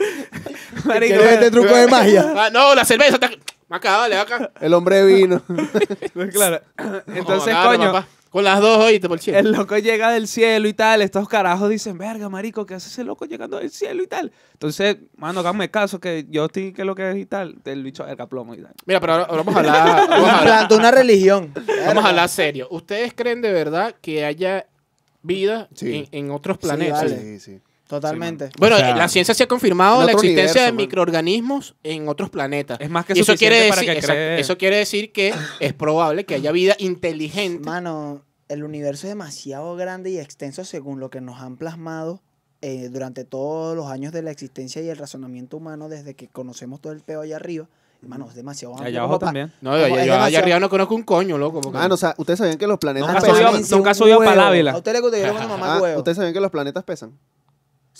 [0.84, 2.32] Marico, ¿Quieres este truco de magia?
[2.36, 3.30] Ah, no, la cerveza está.
[3.68, 4.50] Acá, dale, acá.
[4.60, 5.42] El hombre vino.
[6.32, 6.60] claro.
[7.06, 8.06] Entonces, No, coño, papá.
[8.30, 9.38] Con las dos, oíste, por cielo.
[9.40, 11.02] el loco llega del cielo y tal.
[11.02, 14.30] Estos carajos dicen, verga, marico, ¿qué hace ese loco llegando del cielo y tal?
[14.52, 17.56] Entonces, mano, hágame caso que yo estoy, que lo que es y tal.
[17.64, 18.72] El bicho el plomo y tal.
[18.86, 20.08] Mira, pero ahora, ahora vamos a hablar.
[20.08, 21.52] Vamos a hablar, una religión.
[21.86, 22.68] vamos a hablar serio.
[22.70, 24.66] ¿Ustedes creen de verdad que haya
[25.22, 26.08] vida Sí.
[26.12, 27.02] en, en otros Sí, planetas?
[27.02, 27.20] vale.
[27.20, 27.60] Sí, sí.
[27.90, 28.50] Totalmente.
[28.56, 30.76] Bueno, O sea, la ciencia se ha confirmado la existencia universo, de man.
[30.76, 32.78] microorganismos en otros planetas.
[32.80, 35.34] Es más que Y eso quiere para decir, que exacto, cree- eso quiere decir que
[35.58, 37.64] es probable que haya vida inteligente.
[37.68, 42.22] Mano, el universo es demasiado grande y extenso según lo que nos han plasmado
[42.62, 46.80] eh, durante todos los años de la existencia y el razonamiento humano desde que conocemos
[46.80, 47.68] todo el peo allá arriba.
[48.02, 49.52] Mano, es demasiado amplio Allá abajo también.
[49.60, 51.60] No, yo, yo- allá arriba no conozco un coño, loco.
[51.60, 53.62] porque- Ah, no, o sea, ustedes sabían que los planetas Nunca pesan.
[53.78, 54.42] nunca un subió para huevo.
[54.48, 54.70] Ávila.
[54.72, 55.98] ¿A usted le gusta que yo le mamá Ah, huevo?
[55.98, 57.12] ustedes sabían que los planetas pesan.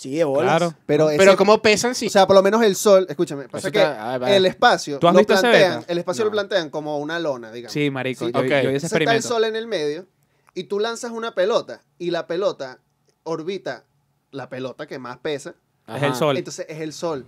[0.01, 0.57] Sí, de bolas.
[0.57, 0.73] Claro.
[0.87, 3.67] Pero, Pero ese- ¿cómo pesan si O sea, por lo menos el sol, escúchame, pasa
[3.67, 4.35] Eso que está- ah, vale.
[4.35, 5.91] el espacio ¿Tú has lo visto ese plantean, beta?
[5.91, 6.25] el espacio No.
[6.25, 7.71] lo plantean como una lona, digamos.
[7.73, 8.25] Sí, marico.
[8.25, 8.31] Sí.
[8.33, 8.45] Yo, Ok.
[8.47, 9.27] yo hice Entonces está el experimento.
[9.27, 10.07] sol en el medio
[10.55, 12.79] y tú lanzas una pelota y la pelota
[13.23, 13.83] orbita
[14.31, 15.53] la pelota que más pesa,
[15.87, 16.35] Es el sol.
[16.37, 17.25] entonces es el sol.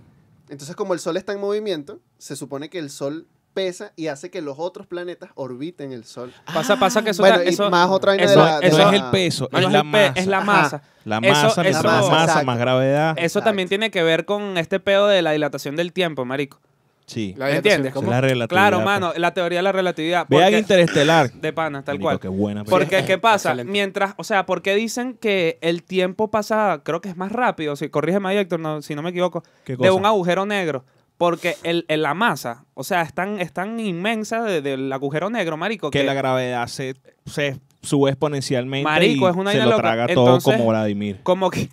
[0.48, 4.30] Entonces como el sol está en movimiento, se supone que el sol pesa y hace
[4.30, 6.32] que los otros planetas orbiten el sol.
[6.52, 7.22] Pasa, pasa que eso...
[7.22, 8.60] bueno, ta- eso y más otra eso- de la...
[8.60, 10.12] de eso la- es el peso, no es la masa.
[10.16, 10.44] es la Ajá.
[10.46, 10.82] masa.
[11.04, 12.46] La masa, eso- más masa, Exacto.
[12.46, 13.10] más gravedad.
[13.16, 13.44] Eso Exacto.
[13.48, 16.60] también tiene que ver con este pedo de la dilatación del tiempo, marico.
[17.06, 17.34] Sí.
[17.36, 17.92] La ¿Me dilatación, entiendes?
[17.92, 18.06] ¿cómo?
[18.06, 18.48] Es la relatividad.
[18.48, 18.84] Claro, pues.
[18.86, 20.26] mano, la teoría de la relatividad.
[20.30, 21.30] Vean porque- Interestelar.
[21.34, 22.20] De pana, tal Marico, cual.
[22.20, 22.80] Qué buena película.
[22.86, 23.50] Porque, ¿qué pasa?
[23.50, 23.70] Excelente.
[23.70, 27.76] Mientras, o sea, ¿por qué dicen que el tiempo pasa, creo que es más rápido?
[27.76, 30.84] Si corrígeme ahí, Héctor, no, si no me equivoco, ¿Qué de un agujero negro.
[31.16, 35.30] Porque el, el- la masa, o sea, es tan, es tan inmensa de- del agujero
[35.30, 36.94] negro, marico, que la gravedad se,
[37.26, 39.82] se sube exponencialmente Marico, y es una se vaina lo loca.
[39.82, 41.20] traga todo como Vladimir.
[41.22, 41.68] como que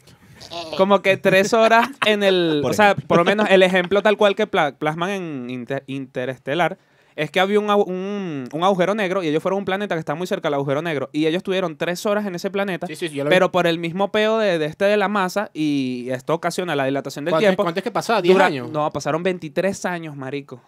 [0.78, 4.18] como que tres horas en el Por o sea por lo menos el ejemplo tal
[4.18, 6.78] cual que pla- plasman en Inter- Interestelar
[7.16, 10.00] es que había un, un- un agujero negro y ellos fueron a un planeta que
[10.00, 12.96] está muy cerca del agujero negro y ellos tuvieron tres horas en ese planeta Sí,
[12.96, 13.36] sí, sí, yo lo vi.
[13.36, 16.86] pero por el mismo peo de, de este de la masa y esto ocasiona la
[16.86, 18.22] dilatación del ¿Cuánto, tiempo cuánto es que pasaba?
[18.22, 18.70] ¿10 dura- años?
[18.72, 20.62] no pasaron 23 años marico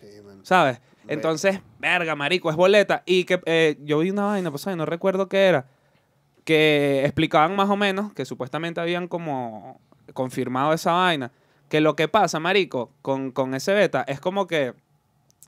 [0.00, 0.40] Sí, mano.
[0.44, 0.80] ¿sabes?
[1.06, 3.02] Entonces, verga, marico, es boleta.
[3.04, 5.66] Y que eh, yo vi una vaina, pues, no recuerdo qué era,
[6.44, 9.80] que explicaban más o menos, que supuestamente habían como
[10.12, 11.30] confirmado esa vaina,
[11.68, 14.74] que lo que pasa, marico, con, con ese beta es como que...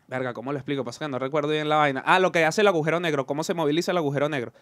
[0.08, 0.84] Verga, ¿cómo lo explico?
[0.84, 2.02] Pasa que no recuerdo bien la vaina.
[2.06, 4.52] Ah, lo que hace el agujero negro, cómo se moviliza el agujero negro.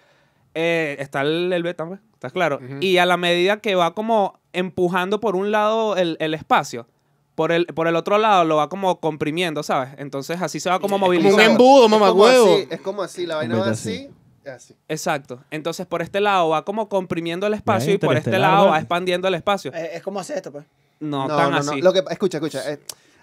[0.54, 2.60] Eh, está el, el beta, pues, ¿estás claro?
[2.80, 6.86] Y a la medida que va como empujando por un lado el, el espacio,
[7.34, 9.90] por el, por el otro lado lo va como comprimiendo, ¿sabes?
[9.98, 11.42] Entonces así se va como como un movilizando.
[11.42, 12.54] embudo, Es como mamagüevo.
[12.54, 14.08] así, Es como así, la vaina va así,
[14.46, 14.74] así.
[14.88, 15.42] Exacto.
[15.50, 19.26] Entonces por este lado va como comprimiendo el espacio y por este lado va expandiendo
[19.26, 19.72] el espacio.
[19.74, 20.64] Eh, es como hacer esto, pues.
[21.00, 21.70] No, No, tan no, así.
[21.80, 21.82] no.
[21.82, 22.72] Lo que, escucha, escucha.
[22.72, 22.78] eh,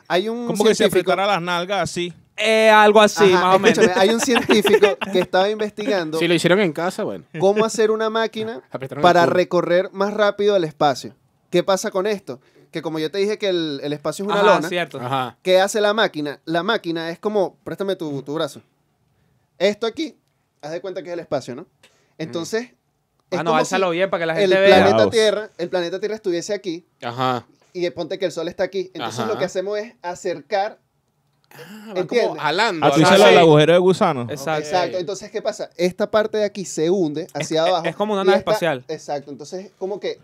[0.08, 1.12] hay un Como que se científico...
[1.12, 2.14] apretara las nalgas así.
[2.38, 3.98] Eh, algo así, Ajá, más o menos.
[3.98, 7.24] hay un científico que estaba investigando Si lo hicieron en casa, bueno.
[7.40, 8.62] cómo hacer una máquina
[9.02, 11.14] para el recorrer más rápido el espacio.
[11.52, 12.40] ¿Qué pasa con esto?
[12.72, 15.00] Que como yo te dije que el, el espacio es una Ajá, lona, cierto.
[15.00, 15.38] Ajá.
[15.44, 16.40] ¿qué hace la máquina?
[16.46, 18.62] La máquina es como, préstame tu, tu brazo.
[19.60, 20.18] Esto aquí,
[20.62, 21.68] haz de cuenta que es el espacio, ¿no?
[22.18, 22.72] Entonces,
[23.30, 24.86] es Ah, no, como álzalo si bien para que la el gente vea.
[24.86, 25.10] planeta.
[25.10, 27.46] Tierra, el planeta Tierra estuviese aquí Ajá.
[27.74, 28.92] Y ponte que el sol está aquí.
[28.94, 29.28] Entonces Ajá.
[29.34, 30.80] lo que hacemos es acercar.
[31.54, 32.28] Ah, ¿Entiendes?
[32.30, 32.86] como jalando.
[32.86, 33.34] Ah, tú algo dices lo así.
[33.36, 34.22] del agujero de gusano.
[34.30, 34.66] Exacto.
[34.68, 34.98] Exacto.
[34.98, 35.70] Entonces, ¿qué pasa?
[35.76, 37.86] Esta parte de aquí se hunde hacia es- abajo.
[37.86, 38.86] es como una nave esta- espacial.
[38.88, 39.32] Exacto.
[39.32, 40.18] Entonces, como que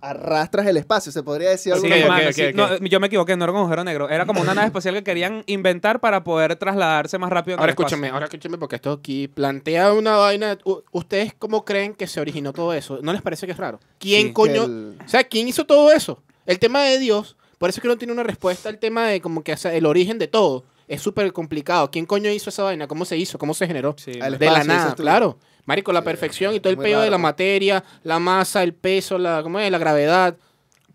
[0.00, 2.44] arrastras el espacio, se podría decir Sí, alguna ok, mano, ok, sí.
[2.46, 2.54] ok.
[2.54, 4.10] No, yo me equivoqué, no era un agujero negro.
[4.10, 7.56] Era como una nave espacial que querían inventar para poder trasladarse más rápido.
[7.56, 7.86] Ahora el espacio.
[7.96, 10.58] escúchame, ahora escúchame porque esto aquí plantea una vaina.
[10.92, 12.98] ¿Ustedes cómo creen que se originó todo eso?
[13.00, 13.80] ¿No les parece que es raro?
[13.98, 14.32] ¿Quién Sí.
[14.34, 14.64] coño?
[14.64, 16.20] El- O sea, ¿quién hizo todo eso?
[16.46, 19.20] El tema de Dios, por eso es que no tiene una respuesta al tema de
[19.20, 20.64] como que o sea, el origen de todo.
[20.86, 21.90] Es súper complicado.
[21.90, 22.86] ¿Quién coño hizo esa vaina?
[22.86, 23.38] ¿Cómo se hizo?
[23.38, 23.94] ¿Cómo se generó?
[23.96, 25.38] Sí, de la nada, claro.
[25.64, 29.42] Marico, la perfección y todo el pedo de la materia, la masa, el peso, la,
[29.42, 29.70] ¿cómo es?
[29.70, 30.36] la gravedad.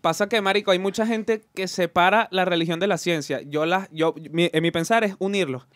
[0.00, 3.42] Pasa que, marico, hay mucha gente que separa la religión de la ciencia.
[3.42, 5.66] Yo la, yo, mi, en mi pensar es unirlos.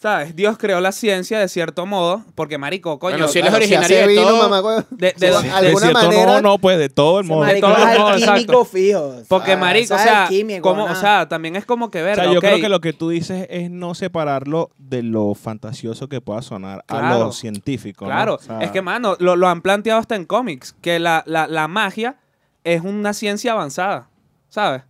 [0.00, 0.34] ¿Sabes?
[0.34, 3.62] Dios creó la ciencia de cierto modo, porque, marico, coño, Bueno, si él es Claro,
[3.64, 4.48] originario de vino, todo.
[4.48, 5.36] mamá, de, de Sí, de De
[5.66, 7.44] alguna manera- modo, no, pues de todo el modo.
[7.44, 8.64] es modos, alquímico exacto.
[8.64, 9.14] fijo.
[9.28, 10.26] porque, Ah, marico, o sea,
[10.62, 13.10] como, o también es como que O verga, sea, yo creo que lo que tú
[13.10, 18.06] dices es no separarlo de lo fantasioso que pueda sonar a lo científico.
[18.06, 18.10] ¿no?
[18.10, 21.22] Claro, O sea, es que, mano, lo, lo han planteado hasta en cómics, que la,
[21.26, 22.16] la, la magia
[22.64, 24.08] es una ciencia avanzada,
[24.48, 24.80] ¿sabes?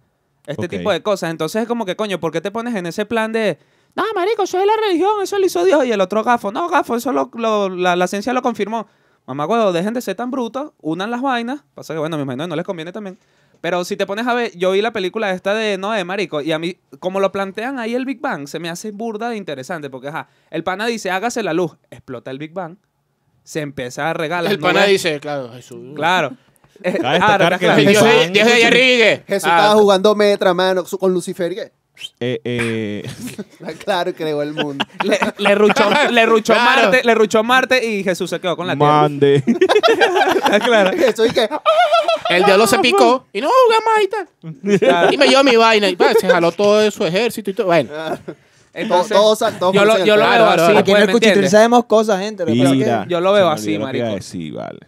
[0.46, 1.30] Este tipo de cosas.
[1.32, 3.58] Entonces es como que, coño, ¿por qué te pones en ese plan de,
[3.96, 5.84] no, marico, eso es la religión, eso lo hizo Dios?
[5.84, 8.86] Y el otro gafo, no, gafo, eso lo, lo- la, la ciencia lo confirmó.
[9.26, 11.62] Mamá, huevo, dejen de ser tan brutos, unan las vainas.
[11.74, 13.18] Pasa que, bueno, me imagino que no les conviene también.
[13.60, 16.50] Pero si te pones a ver, yo vi la película esta de Noé, marico, y
[16.52, 19.90] a mí, como lo plantean ahí el Big Bang, se me hace burda de interesante,
[19.90, 22.76] porque, ajá, el pana dice, hágase la luz, explota el Big Bang,
[23.44, 24.50] se empieza a regalar.
[24.50, 25.94] El pana dice, claro, Jesús.
[25.94, 26.36] Claro.
[26.82, 27.58] Claro, y
[28.32, 31.72] que, Jesús ah, estaba jugando metra, mano, con Lucifer.
[32.18, 33.10] Eh, eh,
[33.84, 34.84] claro, creó el mundo.
[35.04, 36.82] Le, le ruchó, le ruchó Claro.
[36.82, 39.02] Marte, le ruchó Marte y Jesús se quedó con la tierra.
[39.02, 39.42] mande.
[40.64, 40.96] claro.
[40.96, 41.48] Jesús y que,
[42.30, 44.78] El diablo se picó y no juega más y tal.
[44.78, 45.12] Claro.
[45.12, 47.66] Y me llevó mi vaina y pa, se jaló todo de su ejército y todo.
[47.66, 47.90] Bueno,
[48.72, 50.78] Entonces, todos, todos, todos yo lo, yo lo Claro, veo así, claro.
[50.78, 51.50] Aquí pues, el ¿me Cuchitril entiendes?
[51.50, 52.44] sabemos cosas, gente.
[52.46, 54.06] Mira, yo lo veo así, marico.
[54.06, 54.78] decir, vale.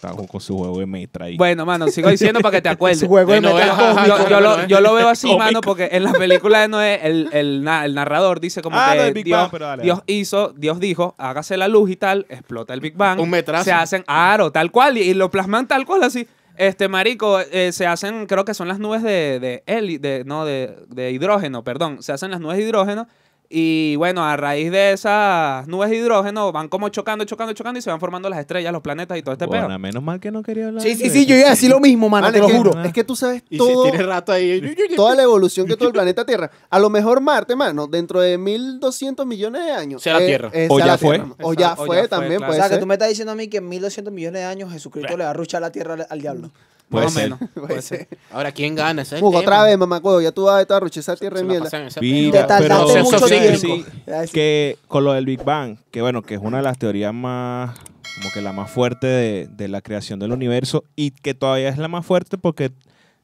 [0.00, 1.36] Con su juego de metra ahí.
[1.36, 3.00] Bueno, mano, sigo diciendo para que te acuerdes.
[3.00, 4.06] Su juego de cósmico.
[4.06, 5.44] yo, yo lo, yo lo veo así, Cómico.
[5.44, 8.94] mano, porque en la película de Noé, el, el, na- el narrador dice como Ah,
[8.94, 10.12] que Dios, Bang, dale, Dios dale.
[10.12, 13.18] hizo, Dios dijo, hágase la luz y tal, explota el Big Bang.
[13.20, 13.64] Un metrazo.
[13.64, 16.26] Se hacen, aro, tal cual, y, y lo plasman tal cual así.
[16.56, 20.44] Este, marico, eh, se hacen, creo que son las nubes de, de, heli- de no,
[20.44, 22.02] de, de hidrógeno, perdón.
[22.02, 23.06] Se hacen las nubes de hidrógeno.
[23.50, 27.82] Y bueno, a raíz de esas nubes de hidrógeno van como chocando, chocando, chocando y
[27.82, 29.78] se van formando las estrellas, los planetas y todo este Bueno, pedo.
[29.78, 31.14] menos mal que no quería hablar Sí, sí, eso.
[31.14, 32.82] sí, yo iba a decir lo mismo, mano, te lo que- juro.
[32.84, 34.60] Es que tú sabes todo, si tiene rato ahí.
[34.96, 36.50] toda la evolución que tuvo el planeta Tierra.
[36.68, 40.02] A lo mejor Marte, mano, dentro de 1200 millones de años.
[40.02, 40.50] Sea la Tierra.
[40.52, 41.18] eh, O sea ya la fue.
[41.18, 42.52] Tierra, O ya o fue ya fue, también, claro.
[42.52, 44.70] O sea, que tú me estás diciendo a mí que en 1200 millones de años
[44.70, 46.50] Jesucristo le va a ruchar la tierra al, al diablo.
[46.88, 47.38] Puede Más o menos.
[47.54, 48.08] Puede ser.
[48.30, 49.02] Ahora, ¿quién gana?
[49.02, 49.52] Ese es el Hugo, tema.
[49.52, 51.64] otra vez, mamá, huevo, ya tú vas a estar rucha esa tierra Se la mierda.
[51.64, 53.58] pasan en ese Mira, Te tardaste pero mucho sí, tiempo.
[53.58, 53.84] sí,
[54.32, 57.78] que con lo del Big Bang, que bueno, que es una de las teorías más,
[58.18, 61.76] como que la más fuerte de, de la creación del universo y que todavía es
[61.78, 62.70] la más fuerte porque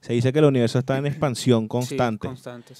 [0.02, 2.28] se dice que el universo está en expansión Sí, constante.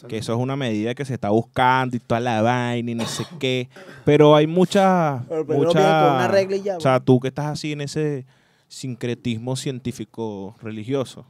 [0.08, 3.06] que eso es una medida que se está buscando y toda la vaina y no
[3.06, 3.70] sé qué.
[4.04, 5.22] Pero hay muchas...
[5.30, 7.72] Pero primero mucha, viene con una regla y ya, O sea, tú que estás así
[7.72, 8.26] en ese
[8.74, 11.24] sincretismo científico religioso.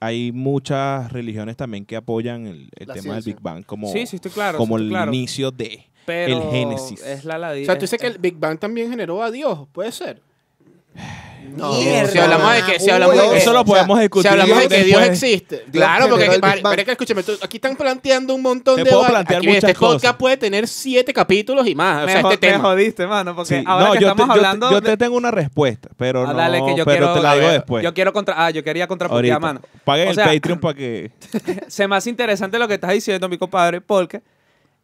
[0.00, 3.24] Hay muchas religiones también que apoyan el, tema del.
[3.24, 4.58] Big Bang como, Sí, sí, estoy claro.
[4.58, 5.12] como el claro.
[5.12, 7.02] inicio de Pero el génesis.
[7.02, 7.64] Es la ladilla.
[7.64, 10.22] O sea, tú dices que el Big Bang también generó a Dios, puede ser.
[11.56, 14.00] No, Mierda, si hablamos de que- si hablamos de que- Eso lo O sea, podemos
[14.00, 14.22] discutir.
[14.22, 15.64] Si hablamos de que Dios existe.
[15.70, 19.02] Claro, porque pero es que escúchame, tú- aquí están planteando un montón Te de puedo
[19.02, 22.04] va- plantear aquí, este podcast puede tener siete capítulos y más.
[22.04, 22.64] O sea, me, este me tema.
[22.64, 24.70] jodiste, mano, porque Sí, ahora no, que yo, estamos te, yo te- hablando...
[24.70, 27.34] yo te tengo una respuesta, pero Ah, no, dale, que yo pero quiero, te la
[27.36, 27.84] digo después.
[27.84, 29.46] Yo quiero contra, ah, yo quería contrapuntear, Ahorita.
[29.46, 29.60] mano.
[29.84, 31.10] Paguen O sea, el Patreon para que...
[31.68, 34.22] Se me hace interesante lo que estás diciendo, mi compadre, porque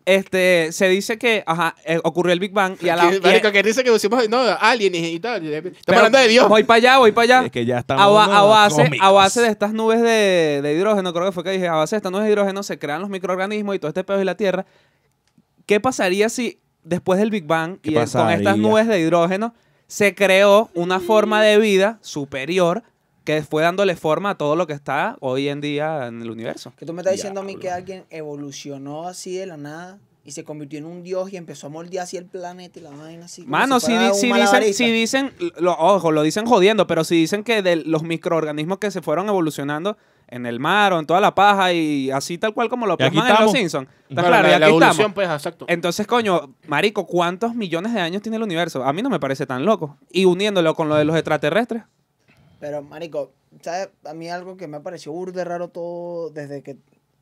[0.06, 3.52] este se dice que ajá, eh, ocurrió el Big Bang y a la Aquí, marico,
[3.52, 5.44] que dice que pusimos, no, aliens y tal.
[5.46, 6.48] Estamos pero hablando de Dios.
[6.48, 7.46] Voy para allá, voy para allá.
[7.46, 10.74] Es que ya estamos A, ba- a base, a base de estas nubes de, de
[10.74, 13.00] hidrógeno, creo que fue que dije, a base de estas nubes de hidrógeno se crean
[13.02, 14.64] los microorganismos y todo este pedo y la Tierra.
[15.66, 19.54] ¿Qué pasaría si después del Big Bang ¿Qué y el- con estas nubes de hidrógeno
[19.86, 22.82] se creó una forma de vida superior
[23.38, 26.72] que fue dándole forma a todo lo que está hoy en día en el universo?
[26.76, 30.32] Que tú me estás diciendo a mí que alguien evolucionó así de la nada y
[30.32, 33.24] se convirtió en un dios y empezó a moldear así el planeta y la vaina
[33.24, 33.42] así.
[33.46, 37.42] Mano, si, di- si dicen, si dicen, lo, ojo, lo dicen jodiendo, pero si dicen
[37.42, 39.96] que de los microorganismos que se fueron evolucionando
[40.28, 43.34] en el mar o en toda la paja y así tal cual como lo plasman
[43.34, 43.52] en Los.
[43.52, 43.88] Simpsons.
[44.08, 44.42] ¿Está claro?
[44.48, 45.14] la, y la aquí evolución, estamos.
[45.14, 45.64] pues, exacto.
[45.68, 48.84] Entonces, coño, marico, ¿cuántos millones de años tiene el universo?
[48.84, 49.96] A mí no me parece tan loco.
[50.12, 51.82] Y uniéndolo con lo de los extraterrestres.
[52.60, 53.88] Pero, marico, ¿sabes?
[54.04, 56.76] A mí algo que me ha parecido burde raro todo desde que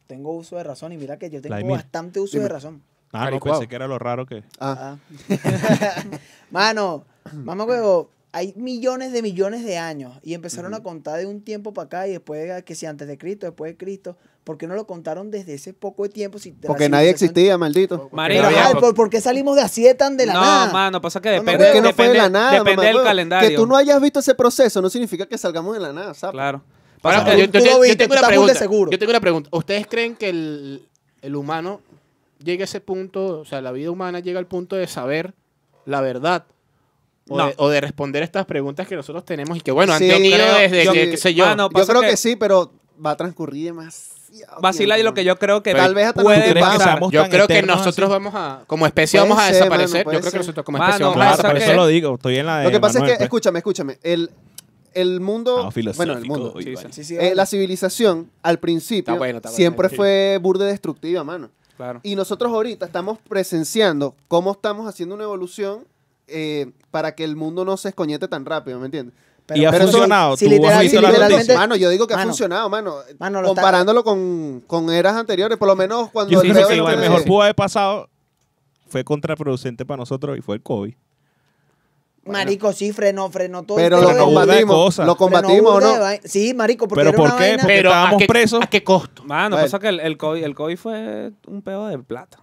[0.07, 0.93] tengo uso de razón.
[0.93, 2.83] Y mira que yo tengo bastante uso de razón.
[3.13, 4.43] Ah, no, pensé que era lo raro que...
[4.61, 4.99] Ah, Ah.
[6.51, 11.41] Mano, mamá huevo, hay millones de millones de años y empezaron a contar de un
[11.43, 14.67] tiempo para acá y después que si antes de Cristo, después de Cristo, ¿por qué
[14.67, 16.39] no lo contaron desde ese poco de tiempo?
[16.39, 18.11] Si Porque nadie existía, maldito.
[18.17, 20.73] Ay, ¿por, por qué salimos de así de tan de la no, nada?
[20.73, 22.51] mano, pasa que No, no, depende, que no fue de depende, la nada.
[22.53, 23.05] depende del mamahuevo.
[23.05, 23.49] calendario.
[23.51, 26.33] Que tú no hayas visto ese proceso no significa que salgamos de la nada, ¿sabes?
[26.33, 26.63] Claro.
[27.03, 28.55] Ahora, yo, tengo una pregunta.
[28.55, 28.91] seguro.
[28.91, 29.49] Yo tengo una pregunta.
[29.53, 30.83] ¿Ustedes creen que el,
[31.23, 31.81] el humano
[32.43, 35.33] llega a ese punto, o sea, la vida humana llega al punto de saber
[35.87, 36.45] la verdad?
[37.29, 37.47] O, No.
[37.49, 40.37] de, o de responder estas preguntas que nosotros tenemos y que, bueno, han Sí, tenido
[40.37, 41.45] creo- desde yo- que, qué sé yo.
[41.47, 42.73] Mano, Yo creo que- que sí, pero
[43.05, 44.17] va a transcurrir demasiado.
[44.61, 46.83] Vacila y lo que yo creo que Tal vez puede nos ¿Tú crees que pasar.
[46.93, 48.13] seamos yo creo que nosotros así?
[48.13, 50.07] vamos a, como especie, Puede vamos a ser, desaparecer.
[50.07, 51.77] mano, yo creo que nosotros como Mano, especie vamos a pasa Claro, por que- eso
[51.77, 52.15] lo digo.
[52.15, 53.21] Estoy en la de Lo que pasa es que, pues.
[53.23, 53.99] escúchame, escúchame.
[54.03, 54.31] El,
[54.95, 55.67] el mundo.
[55.67, 56.55] Ah, bueno, el mundo.
[56.91, 57.05] Sí.
[57.05, 59.57] Sí, Eh, la civilización, al principio, Está bueno, está bueno.
[59.57, 61.51] siempre fue burde destructiva, mano.
[61.77, 62.01] Claro.
[62.03, 65.85] Y nosotros ahorita estamos presenciando cómo estamos haciendo una evolución
[66.29, 69.15] eh, para que el mundo no se escoñete tan rápido, ¿me entiendes?
[69.55, 70.37] Y ha pero funcionado.
[70.37, 71.55] si Tú literal- has si visto.
[71.57, 72.97] Mano, yo digo que ha funcionado, mano.
[73.19, 76.87] mano, está- comparándolo con, con eras anteriores, por lo menos cuando Yo el que lo
[76.87, 78.11] que mejor pudo haber pasado
[78.89, 80.95] fue contraproducente para nosotros y fue el COVID.
[82.25, 83.79] Marico, sí, frenó, frenó todo.
[83.79, 85.97] Pero el lo combatimos, lo combatimos o no.
[86.25, 87.43] Sí, marico, porque ¿Pero era por una qué?
[87.45, 87.63] vaina...
[87.63, 88.63] Porque Pero ¿a estábamos qué, presos.
[88.63, 89.25] ¿a qué costo?
[89.25, 89.65] Mano, Bueno.
[89.67, 92.39] pasa que el, el, COVID, el COVID fue un pedo de plata.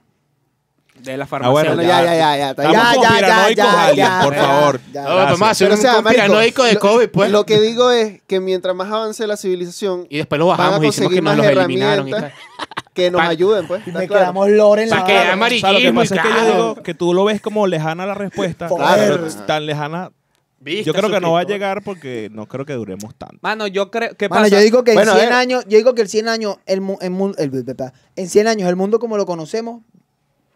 [0.99, 1.51] De la Ah, farmacia.
[1.51, 2.55] bueno, Bueno, ya, ya, ya, ya.
[2.55, 4.81] Ya, ya, conspiranoicos, ya, alguien, ya, por ya, favor.
[4.93, 5.03] ya.
[5.03, 7.31] No, vamos a hacer Pero, o sea, marico, de lo- COVID, pues.
[7.31, 10.85] Lo que digo es que mientras más avance la civilización, y después lo bajamos y
[10.87, 12.23] decimos que nos más los eliminaron y tal.
[12.23, 12.43] herramientas
[12.93, 13.81] que nos Pa- ayuden, pues.
[13.85, 14.23] Y ¿está me claro?
[14.23, 15.33] quedamos lore en la Para que vara.
[15.33, 16.51] haya O sea, lo que amarillismo pasa es que yo claro.
[16.53, 18.67] digo que tú lo ves como lejana la respuesta.
[18.69, 19.19] Joder.
[19.19, 20.11] pero tan lejana.
[20.59, 23.37] ¿Viste, Yo creo que no va a llegar porque no creo que duremos tanto.
[23.41, 25.37] Mano, yo creo que Mano, yo digo que Bueno, en 100 ver.
[25.37, 28.97] años, yo digo que el 100 años, el, el, el- en 100 años, el mundo
[28.97, 29.83] como lo conocemos,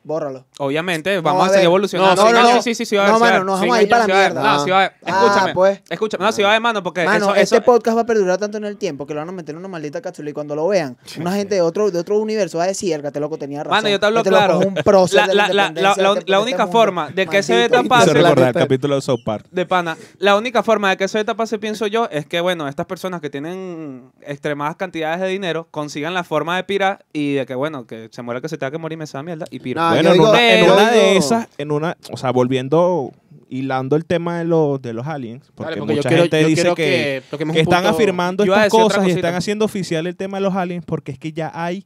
[0.10, 0.46] bórralo.
[0.58, 2.22] Obviamente, vamos a a seguir evolucionando.
[2.22, 2.62] No, Sí, no, sí, no.
[2.62, 4.14] sí, sí, sí, va a No, haber, a mano, nos vamos a ir para la
[4.14, 4.44] mierda.
[4.44, 4.94] No, sí va a haber.
[5.06, 5.54] Ah, Escúchame.
[5.54, 5.82] pues.
[5.90, 6.26] Escúchame.
[6.26, 8.38] No, sí va a haber, mano, porque Mano, eso, este eso- podcast va a perdurar
[8.38, 10.56] tanto en el tiempo que lo van a meter en una maldita cápsula y cuando
[10.56, 13.64] lo vean, una gente de otro, de otro universo va a decir, el loco tenía
[13.64, 13.78] razón.
[13.78, 14.60] Mano, yo te hablo Este claro.
[14.60, 14.74] un
[15.14, 18.14] La, de la, la, la, la- este- única este forma de que ese beta pase,
[18.14, 19.46] recordar el capítulo de South Park.
[19.52, 22.68] de pana, la única forma de que ese beta pase, pienso yo, es que, bueno,
[22.68, 27.46] estas personas que tienen extremadas cantidades de dinero consigan la forma de pirar y de
[27.46, 29.90] que, bueno, que se muera que se tenga que morir, me esa mierda y pira.
[30.04, 33.12] No, bueno, en digo- una, en una de esas, en una, o sea, volviendo,
[33.50, 36.46] hilando el tema de los, de los aliens, porque, Dale, porque yo mucha quiero- gente
[36.46, 40.38] dice que, que que están punto- afirmando estas cosas y están haciendo oficial el tema
[40.38, 41.86] de los aliens porque es que ya hay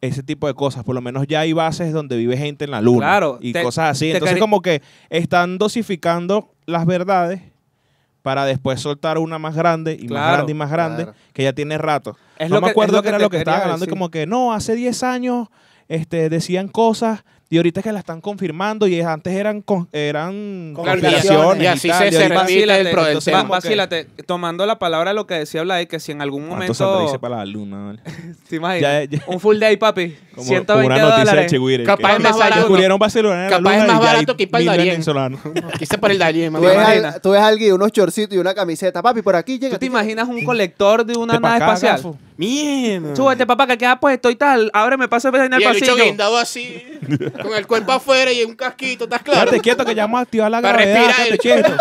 [0.00, 0.84] ese tipo de cosas.
[0.84, 3.62] Por lo menos ya hay bases donde vive gente en la luna Claro, y te-
[3.62, 4.10] cosas así.
[4.10, 7.40] Entonces como que están dosificando las verdades
[8.22, 11.18] para después soltar una más grande y más grande y más grande claro.
[11.32, 12.16] que ya tiene rato.
[12.38, 13.84] Es no lo me que- acuerdo es lo que, era lo que estaban quería hablando
[13.84, 15.48] y como que no, hace 10 años
[15.88, 20.72] este, decían cosas y ahorita es que la están confirmando y antes eran con- eran
[20.74, 25.10] conspiraciones y así tal, se- y se el Vacílate, del entonces, vacílate, tomando la palabra
[25.10, 26.74] de lo que decía Blay, que si en algún ¿Cuánto momento.
[26.74, 27.86] saldrá para la luna?
[27.86, 28.00] vale?
[28.48, 28.80] ¿Te imaginas?
[28.80, 30.16] Ya- ya- Un full day, papi.
[30.36, 31.50] Como, 120 como una noticia de dólares.
[31.50, 31.84] Chigüire.
[31.84, 32.56] Capaz que es más barato.
[32.60, 34.88] Descubrieron Barcelona en la Capaz luna es más barato que ir mil Darién.
[34.90, 35.40] venezolanos.
[35.78, 39.00] Quise por el Darién, Tú ves, tú ves a alguien, unos chorcitos y una camiseta.
[39.00, 39.76] Papi, por aquí llega.
[39.76, 42.02] ¿Tú te imaginas un colector de una nave espacial?
[42.36, 43.16] Mierda.
[43.16, 44.70] Súbete, papá, que queda puesto y tal.
[44.74, 46.04] Ábreme, pásame en el Y el bicho pasillo.
[46.04, 46.82] guindado así,
[47.38, 49.40] con el cuerpo afuera y un casquito, ¿estás claro?
[49.50, 51.06] Quédate quieto que ya vamos a activar la Para gravedad.
[51.06, 51.26] respirar.
[51.26, 51.72] Quédate quieto.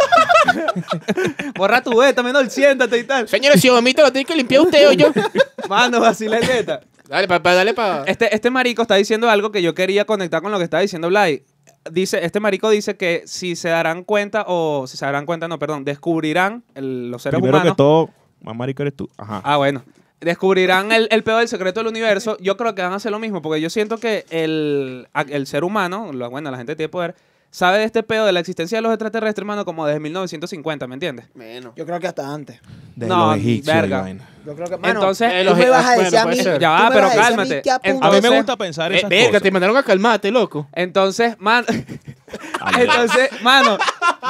[1.55, 3.27] Borra tu beta, menor, siéntate y tal.
[3.27, 5.11] Señores, si vomito lo tiene que limpiar usted o yo.
[5.69, 6.81] Mano, beta.
[7.07, 8.03] Dale, papá, dale para...
[8.05, 11.07] Este, este marico está diciendo algo que yo quería conectar con lo que está diciendo
[11.09, 11.43] Blay.
[11.91, 15.59] Dice, este marico dice que si se darán cuenta, o si se darán cuenta, no,
[15.59, 17.73] perdón, descubrirán el- los seres Primero humanos.
[17.73, 18.09] que todo,
[18.41, 19.07] más marico eres tú.
[19.17, 19.41] Ajá.
[19.43, 19.83] Ah, bueno.
[20.21, 22.37] Descubrirán el, el peor del secreto del universo.
[22.39, 25.63] Yo creo que van a hacer lo mismo, porque yo siento que el, el ser
[25.63, 27.15] humano, lo- bueno, la gente tiene poder,
[27.51, 30.93] sabe de este pedo de la existencia de los extraterrestres, hermano, como desde 1950, ¿me
[30.95, 31.25] entiendes?
[31.35, 31.73] Menos.
[31.75, 32.59] Yo creo que hasta antes.
[32.95, 33.75] De no, los egipcios.
[33.75, 34.07] y verga.
[34.45, 36.59] Yo creo que, mano, Entonces, eh, tú los- me vas a bueno, decir a mí.
[36.59, 37.61] Ya va, pero a mí cálmate.
[38.01, 39.41] a mí me gusta pensar Eh, esas verga, cosas.
[39.43, 40.67] te mandaron a calmarte, loco.
[40.73, 41.65] Entonces, man,
[42.79, 43.77] entonces, mano,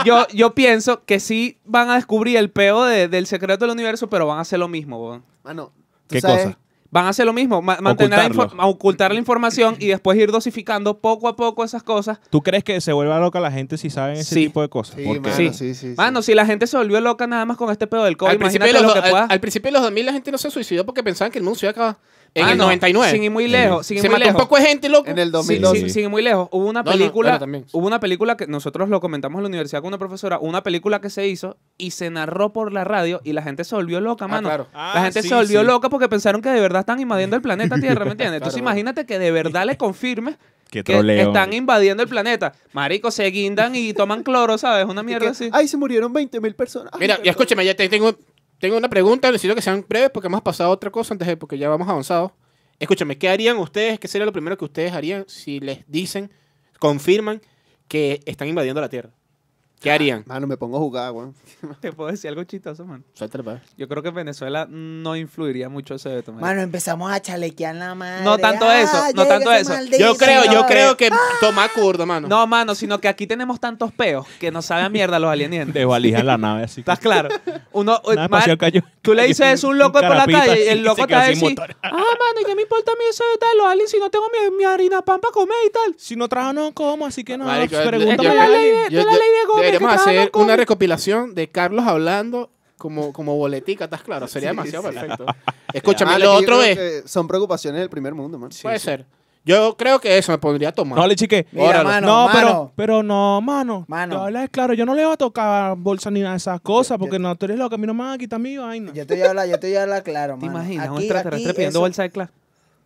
[0.03, 4.09] yo, yo pienso que sí van a descubrir el peo de- del secreto del universo,
[4.09, 5.23] pero van a hacer lo mismo, weón.
[5.45, 5.71] Mano,
[6.07, 6.59] tú ¿Qué sabes- cosa?
[6.91, 8.55] Van a hacer lo mismo, ma- mantener la Ocultarlo.
[8.57, 12.19] infor- ocultar la información y después ir dosificando poco a poco esas cosas.
[12.29, 14.41] ¿Tú crees que se vuelva loca la gente si saben ese Sí.
[14.47, 14.95] tipo de cosas?
[14.95, 15.19] Sí, ¿Por qué?
[15.21, 15.49] mano, Sí.
[15.49, 15.93] sí, sí, sí.
[15.97, 18.37] Mano, si la gente se volvió loca nada más con este pedo del COVID, Al
[18.37, 19.23] principio, imagínate de lo los, que pueda.
[19.25, 21.43] al, al principio de los 2000 la gente no se suicidó porque pensaban que el
[21.43, 21.97] mundo se iba a acabar.
[22.37, 23.11] En el Mano, 99.
[23.13, 24.41] Sin ir muy lejos, sin ir se muy mató un lejos.
[24.43, 25.09] poco de gente, loco.
[25.09, 25.79] En el Sí, 2012.
[25.79, 26.49] sí, sin ir muy lejos.
[26.51, 27.39] Hubo una No, no, película,
[27.71, 30.99] hubo una película que nosotros lo comentamos en la universidad con una profesora, una película
[30.99, 34.25] que se hizo y se narró por la radio y la gente se volvió loca,
[34.25, 34.49] Ah, mano.
[34.49, 34.67] claro.
[34.73, 35.65] Ah, la gente sí, se volvió sí.
[35.65, 38.35] loca porque pensaron que de verdad están invadiendo el planeta Tierra, ¿me entiendes?
[38.39, 40.35] Entonces Claro, imagínate que de verdad le confirme
[40.69, 41.27] Qué que troleo.
[41.27, 42.51] están invadiendo el planeta.
[42.73, 44.85] Marico, se guindan y toman cloro, ¿sabes?
[44.85, 45.49] Una Y mierda que, así.
[45.53, 46.89] Ay, se murieron 20 mil personas.
[46.91, 47.29] Ay, Mira, ya perdón.
[47.31, 48.13] escúchame, ya te- tengo,
[48.59, 51.57] tengo una pregunta, necesito que sean breves porque hemos pasado otra cosa antes de, porque
[51.57, 52.31] ya vamos avanzados.
[52.79, 53.99] Escúchame, ¿qué harían ustedes?
[53.99, 56.31] ¿Qué sería lo primero que ustedes harían si les dicen,
[56.79, 57.41] confirman
[57.87, 59.11] que están invadiendo la Tierra?
[59.81, 60.23] ¿Qué harían?
[60.25, 61.35] Mano, me pongo a jugar, weón.
[61.81, 63.03] Te puedo decir algo chistoso, man.
[63.13, 63.61] Suéltale, pa.
[63.77, 66.33] Yo creo que en Venezuela no influiría mucho ese veto.
[66.33, 68.23] Mano, empezamos a chalequear la madre.
[68.23, 69.73] No tanto Ah, eso, no tanto eso.
[69.99, 70.65] Yo creo, yo Ah.
[70.67, 71.09] creo que
[71.39, 72.27] toma curdo, mano.
[72.27, 75.73] No, mano, sino que aquí tenemos tantos peos que nos sabe a mierda los alienígenas.
[75.73, 76.81] Desvalijan la nave así.
[76.81, 77.29] ¿Estás claro?
[77.71, 80.65] Uno, Una ma- espacial cayó- tú le dices eso a un loco por la calle
[80.65, 83.23] y el loco va a decir, ah, mano, ¿y qué me importa a mí eso
[83.33, 83.57] de tal?
[83.57, 85.95] Los aliens si no tengo mi, mi harina pan para comer y tal.
[85.97, 87.45] Si no trajo, no como, así que no.
[87.45, 91.33] Marico, pregúntame la ley de- es la ley de Gómez, deberíamos hacer con- una recopilación
[91.35, 94.27] de Carlos hablando como, como boletica, ¿estás claro?
[94.27, 95.25] Sería demasiado perfecto.
[95.73, 98.49] Escúchame, Mano, lo otro es, Son preocupaciones del primer mundo, man.
[98.61, 99.05] puede ser.
[99.47, 100.97] Yo creo que eso me pondría a tomar.
[100.97, 101.45] No le chique.
[101.51, 102.33] Mira, mano, no, mano.
[102.33, 103.85] pero, pero no, mano.
[103.87, 104.27] Mano.
[104.27, 106.99] Yo claro, yo no le voy a tocar bolsa ni nada de esas cosas, Yo-
[106.99, 108.91] porque no, tú eres loco, a mí no me van a quitar mi vaina.
[108.91, 110.57] Yo te voy a hablar, yo te voy a hablar claro, ¿Te mano.
[110.59, 110.89] imaginas?
[110.89, 112.31] un Aquí- extraterrestre pidiendo eso- bolsa de clase.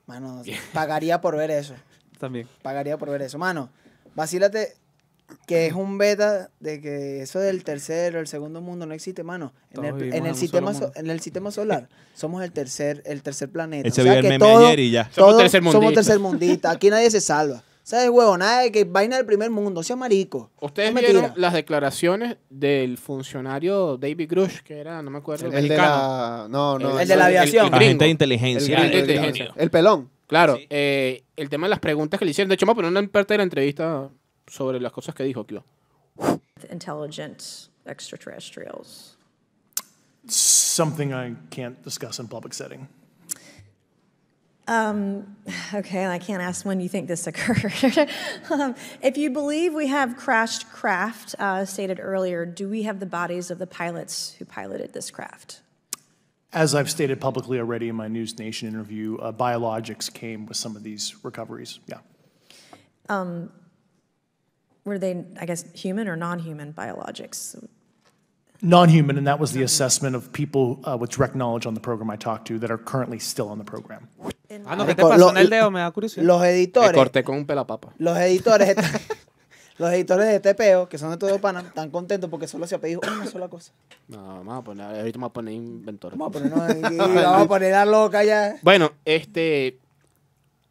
[0.05, 0.41] Mano,
[0.73, 1.75] pagaría por ver eso.
[2.19, 2.45] También.
[2.61, 3.37] Pagaría por ver eso.
[3.37, 3.69] Mano,
[4.13, 4.73] vacílate
[5.47, 9.53] que es un beta de que eso del tercero, el segundo mundo no existe, mano.
[9.71, 13.49] En el, en el sistema so- en el sistema solar somos el tercer el tercer
[13.49, 13.87] planeta.
[13.87, 15.09] Ese O sea el que todo- ayer y ya.
[15.11, 15.81] Somos tercermundistas.
[15.81, 16.75] somos tercermundistas.
[16.75, 17.63] Aquí nadie se salva.
[17.83, 18.37] ¿Sabes, huevo?
[18.37, 20.51] Nada de que vaina del primer mundo, sea marico.
[20.61, 21.41] Ustedes Es vieron mentira.
[21.41, 25.87] las declaraciones del funcionario David Grush, que era, no me acuerdo, El de mexicano.
[25.87, 26.47] la...
[26.51, 26.99] No, no.
[26.99, 27.65] El de la aviación.
[27.65, 29.53] el de El, el- inteligencia.
[29.55, 30.09] el pelón.
[30.27, 32.49] Claro, eh, el tema de las preguntas que le hicieron.
[32.49, 34.09] De hecho, vamos a poner una parte de la entrevista
[34.49, 35.55] sobre las cosas que dijo aquí.
[35.55, 36.39] va.
[36.69, 39.15] intelligent extraterrestrials.
[40.27, 42.87] something I can't discuss in public setting.
[44.67, 45.35] Um,
[45.73, 48.09] okay, I can't ask when you think this occurred.
[48.51, 53.07] um, if you believe we have crashed craft, uh, stated earlier, do we have the
[53.07, 55.61] bodies of the pilots who piloted this craft?
[56.53, 60.75] As I've stated publicly already in my News Nation interview, uh, biologics came with some
[60.75, 61.79] of these recoveries.
[61.87, 61.99] Yeah.
[64.89, 67.55] Were they, I guess, human or non human biologics?
[68.61, 71.79] Non human, and that was the assessment of people uh, with direct knowledge on the
[71.79, 74.09] program I talked to that are currently still on the program.
[74.65, 75.69] Ah, no, ¿qué te pasó en el dedo?
[75.71, 76.25] Me da curiosidad.
[76.25, 77.93] Los Me editores, corté con un pelapapa.
[77.99, 78.75] los editores,
[79.77, 82.79] los editores de TPO, que son de todo pana, están contentos porque solo se ha
[82.79, 83.71] pedido una sola cosa.
[84.07, 86.17] No, vamos a poner, ahorita vamos a poner inventor.
[86.17, 88.55] Vamos a ponernos ahí, vamos a poner a loca ya.
[88.63, 89.79] Bueno, este.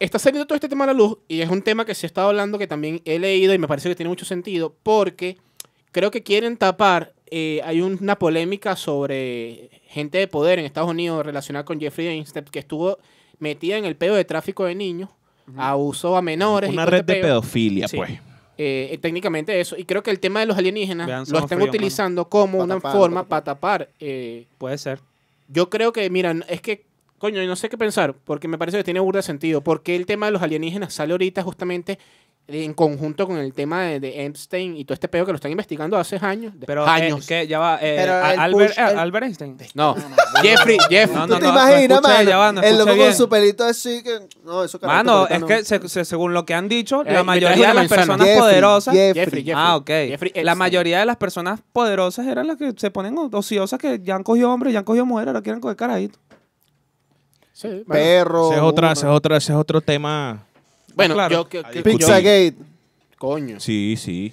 [0.00, 2.24] Está saliendo todo este tema a la luz y es un tema que se está
[2.24, 5.36] hablando que también he leído y me parece que tiene mucho sentido porque
[5.92, 7.12] creo que quieren tapar.
[7.30, 12.44] eh, hay una polémica sobre gente de poder en Estados Unidos relacionada con Jeffrey Einstein
[12.46, 12.98] que estuvo
[13.38, 15.10] metida en el pedo de tráfico de niños,
[15.56, 16.70] abuso a menores.
[16.70, 17.28] Una todo red este de peo.
[17.28, 17.96] pedofilia, Sí.
[17.98, 18.10] pues.
[18.60, 19.76] Eh, eh, técnicamente eso.
[19.76, 22.74] Y creo que el tema de los alienígenas Vean, lo están utilizando como Pa' una
[22.76, 23.88] tapar, forma pa' para tapar.
[24.00, 25.00] eh, Puede ser.
[25.48, 26.84] yo creo que, mira, es que,
[27.18, 29.60] coño, no sé qué pensar, porque me parece que tiene burda de sentido.
[29.60, 31.98] Porque el tema de los alienígenas sale ahorita justamente
[32.50, 35.50] en conjunto con el tema de, de Einstein y todo este pedo que lo están
[35.50, 36.54] investigando hace años.
[36.66, 37.22] Pero, años.
[37.26, 37.74] eh, que ya va.
[37.82, 39.56] eh, Pero a- el Albert, push- el- Albert Einstein.
[39.74, 39.94] No,
[40.40, 41.10] Jeffrey, Jeff.
[41.12, 42.22] No, ¿Tú no, te no, no imaginas, mano?
[42.30, 44.20] ya va, no el loco con su pelito así que...
[44.46, 45.46] No, eso Mano, es no.
[45.46, 48.38] que se- se- según lo que han dicho, Eh, la mayoría de las personas Jeffrey,
[48.40, 48.94] poderosas.
[48.94, 49.24] Jeffrey.
[49.24, 49.54] Jeffrey, Jeffrey.
[49.66, 49.86] Ah, ok.
[49.86, 50.58] Jeffrey La Epstein.
[50.58, 54.50] mayoría de las personas poderosas eran las que se ponen ociosas que ya han cogido
[54.50, 56.18] hombres, ya han cogido mujeres, ahora quieren coger carajito.
[57.60, 58.46] Sí, bueno, Perro.
[58.50, 60.46] Ese es, otra, ese, es otro, ese es otro tema.
[60.94, 61.32] Bueno, claro.
[61.34, 62.54] yo que, que- Pizzagate.
[63.18, 63.58] coño.
[63.58, 64.32] Sí, sí.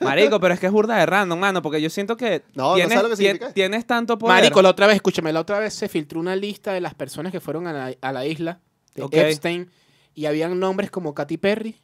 [0.00, 2.74] Marico, pero es que es burda de random, mano, porque yo siento que No, no
[2.74, 3.52] tienes, sabe lo que tien- significa.
[3.54, 4.36] tienes tanto poder.
[4.36, 7.32] Marico, la otra vez, escúchame, la otra vez se filtró una lista de las personas
[7.32, 8.60] que fueron a la, a la isla
[8.94, 9.14] de Ok.
[9.14, 9.70] Epstein
[10.14, 11.74] y habían nombres como Katy Perry,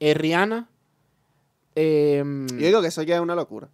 [0.00, 0.68] eh, Rihanna,
[1.76, 3.68] em, Yo digo que eso ya es una locura.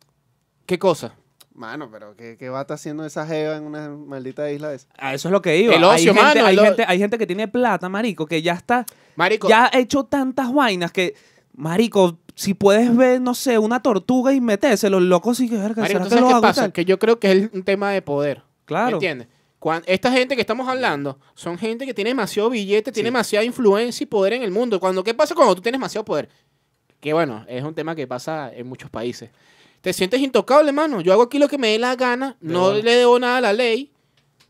[0.67, 1.15] ¿qué cosa?
[1.55, 4.77] Mano, pero ¿qué, qué va a estar haciendo esa jeva en una maldita isla de
[4.77, 4.89] esa?
[4.99, 5.75] A eso es lo que iba.
[5.75, 8.27] El ocio, hay, gente, mano, hay, el o- gente, hay gente que tiene plata, marico,
[8.27, 8.87] que ya está,
[9.17, 11.15] Marico, ya ha hecho tantas vainas que,
[11.55, 15.83] marico, si puedes ver, no sé, una tortuga y meterse, los locos sí que verga,
[15.83, 16.73] Marico, ¿será entonces, que lo ¿qué y pasa?
[16.73, 18.43] Que yo creo que es un tema de poder.
[18.65, 18.87] Claro.
[18.87, 19.29] ¿Me entiendes?
[19.87, 24.07] Esta gente que estamos hablando son gente que tiene demasiado billete, tiene demasiada influencia y
[24.07, 24.81] poder en el mundo.
[24.81, 26.29] Cuando, ¿Qué pasa cuando tú tienes demasiado poder?
[26.99, 29.31] Que bueno, es un tema que pasa en muchos países.
[29.83, 31.01] Te sientes intocable, mano.
[31.01, 33.53] Yo hago aquí lo que me dé la gana, no le debo nada a la
[33.53, 33.91] ley.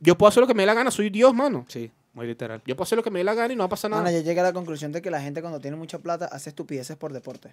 [0.00, 1.64] Yo puedo hacer lo que me dé la gana, soy Dios, mano.
[1.68, 2.60] Sí, muy literal.
[2.66, 4.02] Yo puedo hacer lo que me dé la gana y no va a pasar nada.
[4.02, 6.50] Mano, yo llegué a la conclusión de que la gente cuando tiene mucha plata hace
[6.50, 7.50] estupideces por deporte.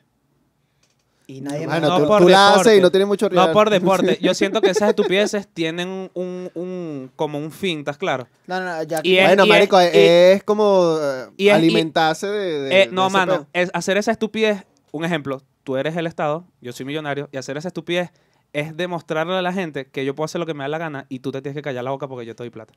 [1.27, 1.89] Y nadie Bueno, más.
[1.91, 2.69] No tú, por tú la deporte.
[2.69, 3.47] haces y no tienes mucho rival.
[3.47, 4.17] No por deporte.
[4.21, 8.27] Yo siento que esas estupideces tienen un, un como un fin, ¿estás claro?
[8.47, 11.55] No, no, no, ya Y es- Bueno, marico, y- es, como eh, y es- y-
[11.55, 16.07] alimentarse de, de- Eh, de no, mano, hacer esa estupidez, un ejemplo, tú eres el
[16.07, 18.09] Estado, yo soy millonario, y hacer esa estupidez
[18.53, 21.05] es demostrarle a la gente que yo puedo hacer lo que me da la gana
[21.09, 22.73] y tú te tienes que callar la boca porque yo te doy plata.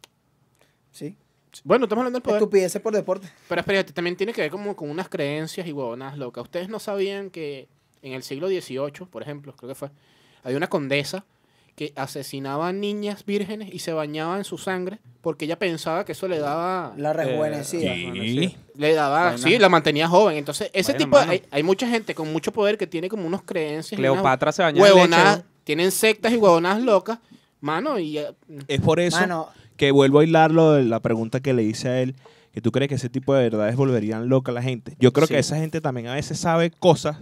[0.91, 1.17] Sí.
[1.65, 2.43] Bueno, estamos hablando del poder.
[2.43, 3.31] Estupideces por deporte.
[3.49, 6.45] Pero espérate, también tiene que ver como con unas creencias y huevonas locas.
[6.45, 7.67] Ustedes no sabían que
[8.03, 9.89] en el siglo XVIII, por ejemplo, creo que fue,
[10.45, 11.25] había una condesa
[11.89, 16.13] que asesinaba a niñas vírgenes y se bañaba en su sangre porque ella pensaba que
[16.13, 16.93] eso le daba...
[16.97, 17.95] La rejuvenecida.
[17.95, 18.57] Sí.
[18.77, 20.37] Le daba, sí, la mantenía joven.
[20.37, 23.27] Entonces, ese Bueno, tipo, de- hay, hay mucha gente con mucho poder que tiene como
[23.27, 23.99] unos creencias.
[23.99, 25.49] unas Cleopatra se bañaba en huevonadas, leche.
[25.65, 27.19] tienen sectas y huevonadas locas,
[27.61, 28.33] mano, y eh,
[28.69, 32.01] Es por eso Mano, que vuelvo a hilarlo de la pregunta que le hice a
[32.01, 32.17] él,
[32.53, 34.97] que tú crees que ese tipo de verdades volverían loca a la gente.
[34.99, 35.35] Yo creo Sí.
[35.35, 37.19] que esa gente también a veces sabe cosas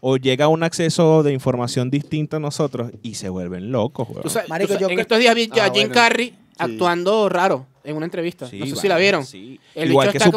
[0.00, 4.22] o llega a un acceso de información distinta a nosotros y se vuelven locos, weón.
[4.22, 5.94] tú sabes- Marico, tú sabes, yo en que- estos días vi Ah, a Jim bueno.
[5.94, 6.36] Carrey Sí.
[6.58, 8.46] actuando raro en una entrevista.
[8.48, 9.24] Sí, no sé si la vieron.
[9.24, 9.58] sí.
[9.74, 10.30] El Igual que que- esa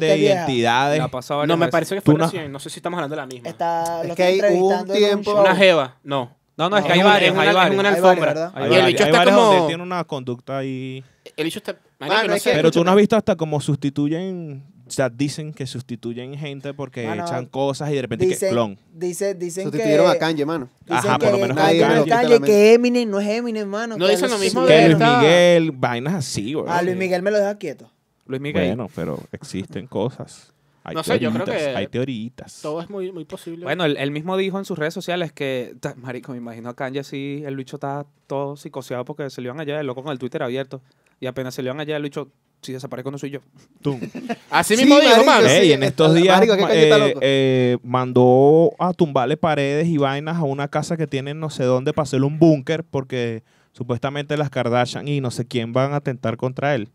[0.00, 1.02] de, identidades.
[1.46, 2.52] No, me parece que fue no- recién.
[2.52, 3.48] No sé si estamos hablando de la misma.
[3.48, 5.40] está, Es lo que hay- un tiempo-.
[5.40, 6.30] Una jeva, no.
[6.56, 7.80] No, no, es No, que hay varios, es una- hay varios.
[7.80, 8.52] una alfombra.
[8.56, 9.66] el bicho está como...
[9.66, 11.02] tiene una conducta ahí.
[11.36, 11.72] El bicho está...
[11.74, 16.74] Que- Pero tú no has visto hasta como sustituyen, o sea, dicen que sustituyen gente
[16.74, 18.78] porque Mano, echan cosas y de repente que Dicen, clon.
[18.92, 20.68] dice, dicen Sustituyeron que, a Kanye, mano.
[20.88, 22.08] Ajá, que, por lo menos nadie Kanye.
[22.10, 23.96] Kanye, que Eminem no es Eminem, mano.
[23.96, 26.66] No que dicen lo mismo Que de Luis Miguel, vainas así, güey.
[26.68, 27.90] Ah, Luis Miguel me lo deja quieto.
[28.26, 28.68] Luis Miguel.
[28.68, 30.52] Bueno, pero existen cosas.
[30.86, 32.60] Hay No sé, yo creo que- Hay teoritas.
[32.60, 33.64] Todo es muy, muy posible.
[33.64, 37.00] Bueno, él, él mismo dijo en sus redes sociales que, marico, me imagino a Kanye
[37.00, 40.18] así, el bicho estaba todo psicoseado porque se le iban allá, el loco con el
[40.18, 40.82] Twitter abierto,
[41.20, 42.28] y apenas se le iban allá, el bicho,
[42.64, 43.40] si desaparezco no soy yo.
[43.82, 44.00] Tum.
[44.50, 45.48] Así Sí, mismo dijo, marico, mano.
[45.48, 45.72] sí.
[45.72, 50.96] En estos días marico, eh, eh, mandó a tumbarle paredes y vainas a una casa
[50.96, 53.42] que tienen no sé dónde para hacerle un búnker porque
[53.72, 56.88] supuestamente las Kardashian y no sé quién van a atentar contra él.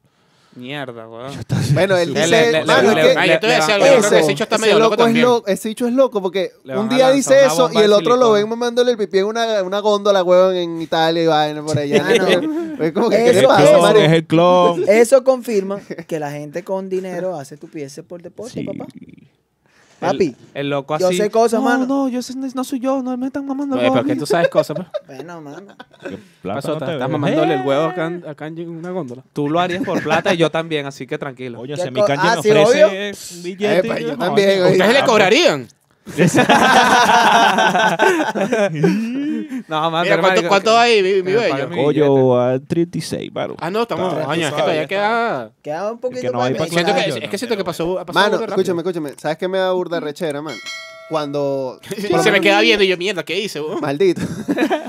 [0.55, 1.31] Mierda, weón.
[1.73, 5.25] Bueno, él dice, ese bicho está medio loco loco es también.
[5.25, 8.31] loco, ese bicho es loco porque Le un día dice eso y el otro lo
[8.31, 12.03] ven mamándole el pipí en una, una góndola, huevón, en Italia y vaina por allá.
[12.03, 14.83] Mano, es como que, ¿qué eso- clon, es el clon.
[14.87, 18.63] Eso confirma que la gente con dinero hace estupideces por deporte, Sí.
[18.63, 18.85] papá.
[19.99, 21.17] Papi, El loco Yo así.
[21.17, 21.85] sé cosas, no, mano.
[21.85, 24.15] No, yo sé- no soy yo, no me están mamando el huevo pero a que
[24.15, 24.87] tú sabes cosas, pues.
[25.07, 25.75] bueno, mano.
[26.01, 26.67] ¿Qué ¿Qué plata pasó?
[26.69, 27.19] no Estás te estás ves?
[27.19, 27.63] mamándole el Eh.
[27.65, 29.23] huevo acá, en- acá en una góndola.
[29.33, 31.59] Tú lo harías por plata y yo también, así que tranquilo.
[31.61, 33.87] Oye, ¿Qué si mi Kanye ah, me sí, ofrece un billete.
[33.87, 34.61] Epa, yo no, también.
[34.63, 35.67] ¿Ustedes le ah, cobrarían?
[39.67, 41.67] No, más Mira, ¿cuánto, cuánto hay, mi, mi Me bello?
[41.69, 43.55] mi- Coño, a 36, baro.
[43.59, 44.13] Ah, no, estamos...
[44.13, 44.63] Coño, es que sabes.
[44.63, 45.51] todavía queda...
[45.61, 49.13] Queda un poquito más es que siento que pasó, ha pasado Mano, escúchame, escúchame.
[49.17, 50.55] ¿Sabes qué me da burda rechera, man?
[51.09, 51.79] Cuando...
[52.23, 53.61] Se me queda viendo y yo, mierda, ¿qué hice?
[53.61, 53.81] weón?
[53.81, 54.21] Maldito.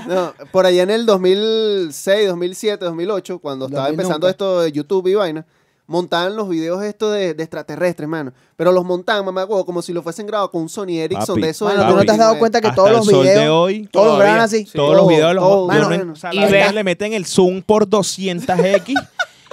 [0.07, 4.31] No, por allá en el 2006, 2007, 2008, cuando estaba 2000 empezando nunca.
[4.31, 5.45] esto de YouTube y vaina,
[5.91, 8.31] montaban los videos estos de, de extraterrestres, mano.
[8.55, 11.41] Pero los montaban, mamá, huevo, como si lo fuesen grabados con un Sony Ericsson Papi,
[11.41, 11.67] de esos.
[11.67, 12.39] Mano, de ¿tú no los te has dado 99.
[12.39, 14.23] cuenta que Hasta todos el los de videos, hoy, todos los todavía.
[14.33, 14.65] graban así?
[14.65, 14.71] Sí.
[14.73, 16.13] Todos los videos los todo, yo no- mano.
[16.13, 18.93] o sea, Y la ve- vaina le meten el zoom por 200x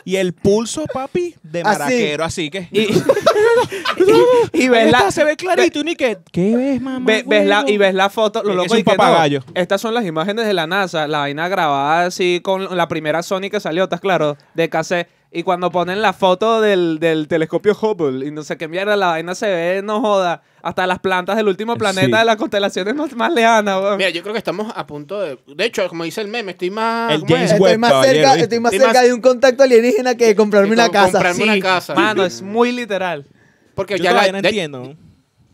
[0.04, 1.78] y el pulso, papi, de Así.
[1.78, 2.68] maraquero, así que.
[2.72, 2.86] Y,
[4.52, 6.18] y Ahí ves está, la, se ve clarito, ni que.
[6.32, 7.04] ¿Qué ves, mamá?
[7.04, 9.40] ve- ves la, y ves la foto, lo Es loco un y que no, papagayo.
[9.54, 13.50] estas son las imágenes de la NASA, la vaina grabada así con la primera Sony
[13.50, 14.36] que salió, ¿estás claro?
[14.54, 15.08] De cassette.
[15.30, 19.08] Y cuando ponen la foto del, del telescopio Hubble y no sé qué mierda, la
[19.08, 22.10] vaina se ve, no joda, hasta las plantas del último planeta Sí.
[22.20, 23.98] de las constelaciones más, más lejanas, weón.
[23.98, 25.38] Mira, yo creo que estamos a punto de...
[25.46, 27.12] De hecho, como dice el meme, estoy más...
[27.12, 27.50] El ¿cómo es?
[27.50, 28.42] James Estoy más caballero, cerca, ¿viste?
[28.44, 31.12] estoy más Estoy cerca más- de un contacto alienígena que de comprarme una casa.
[31.12, 31.94] comprarme una casa.
[31.94, 33.26] Mano, es muy literal.
[33.74, 34.38] Porque Yo ya todavía la...
[34.38, 34.96] no de- entiendo.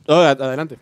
[0.07, 0.79] Oh, adelante.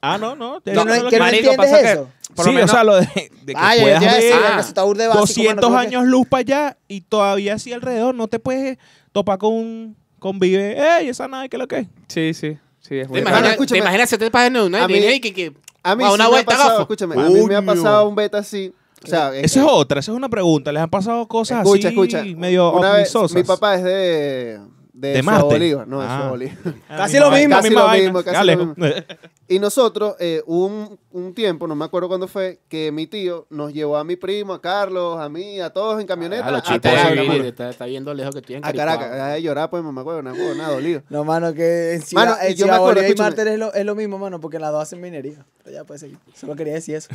[0.00, 0.60] Ah, no, no.
[0.60, 2.08] ¿Que no, eso es lo que no marico, entiendes pasa que- eso?
[2.38, 4.42] Por sí, lo menos- o sea, lo de, de que Vaya, yo puedas decir, ver
[4.54, 7.54] que eso está burda de básico, mano, 200 porque- años luz para allá y todavía
[7.54, 8.78] así alrededor no te puedes
[9.12, 10.76] topar con un convive.
[10.98, 11.86] ¡Ey, esa nave, qué es lo que es!
[12.08, 13.78] Sí, sí, sí, es ¿Te imaginas, escúchame.
[13.80, 15.32] te imaginas se te pasa en una A mí- y que...
[15.34, 16.82] que A mí a sí una me ha vuelta pasado, gafo.
[16.82, 18.72] escúchame, a mí me ha pasado un beta así.
[19.04, 20.72] O sea, Esa es otra, esa es una pregunta.
[20.72, 22.24] ¿Les han pasado cosas escucha, así escucha.
[22.36, 24.58] medio Una vez, mi papá es de...
[25.00, 25.44] De, ¿De Marte?
[25.44, 26.16] Bolívar, no, de Ah.
[26.16, 26.56] Ciudad Bolívar.
[26.88, 28.04] Ah, Casi lo mismo, casi misma lo vaina.
[28.04, 28.76] mismo, casi lo lejos.
[29.50, 33.46] Y nosotros, eh, hubo un, un tiempo, no me acuerdo cuándo fue, que mi tío
[33.48, 36.44] nos llevó a mi primo, a Carlos, a mí, a todos en camioneta.
[36.46, 37.32] Ah, los a de mano.
[37.32, 40.20] Billy, está, está viendo lejos que estoy en A Caracas, a llorar, pues, mamá, huevo,
[40.20, 41.02] nada, nada, dolido.
[41.08, 43.22] No, mano, que en Ciudad, Mano, en yo me Ciudad acuerdo, Bolívar y.
[43.22, 45.46] Marte es lo, es lo mismo, mano, porque las dos hacen minería.
[45.64, 46.18] Pero ya seguir.
[46.34, 47.08] Solo quería decir eso.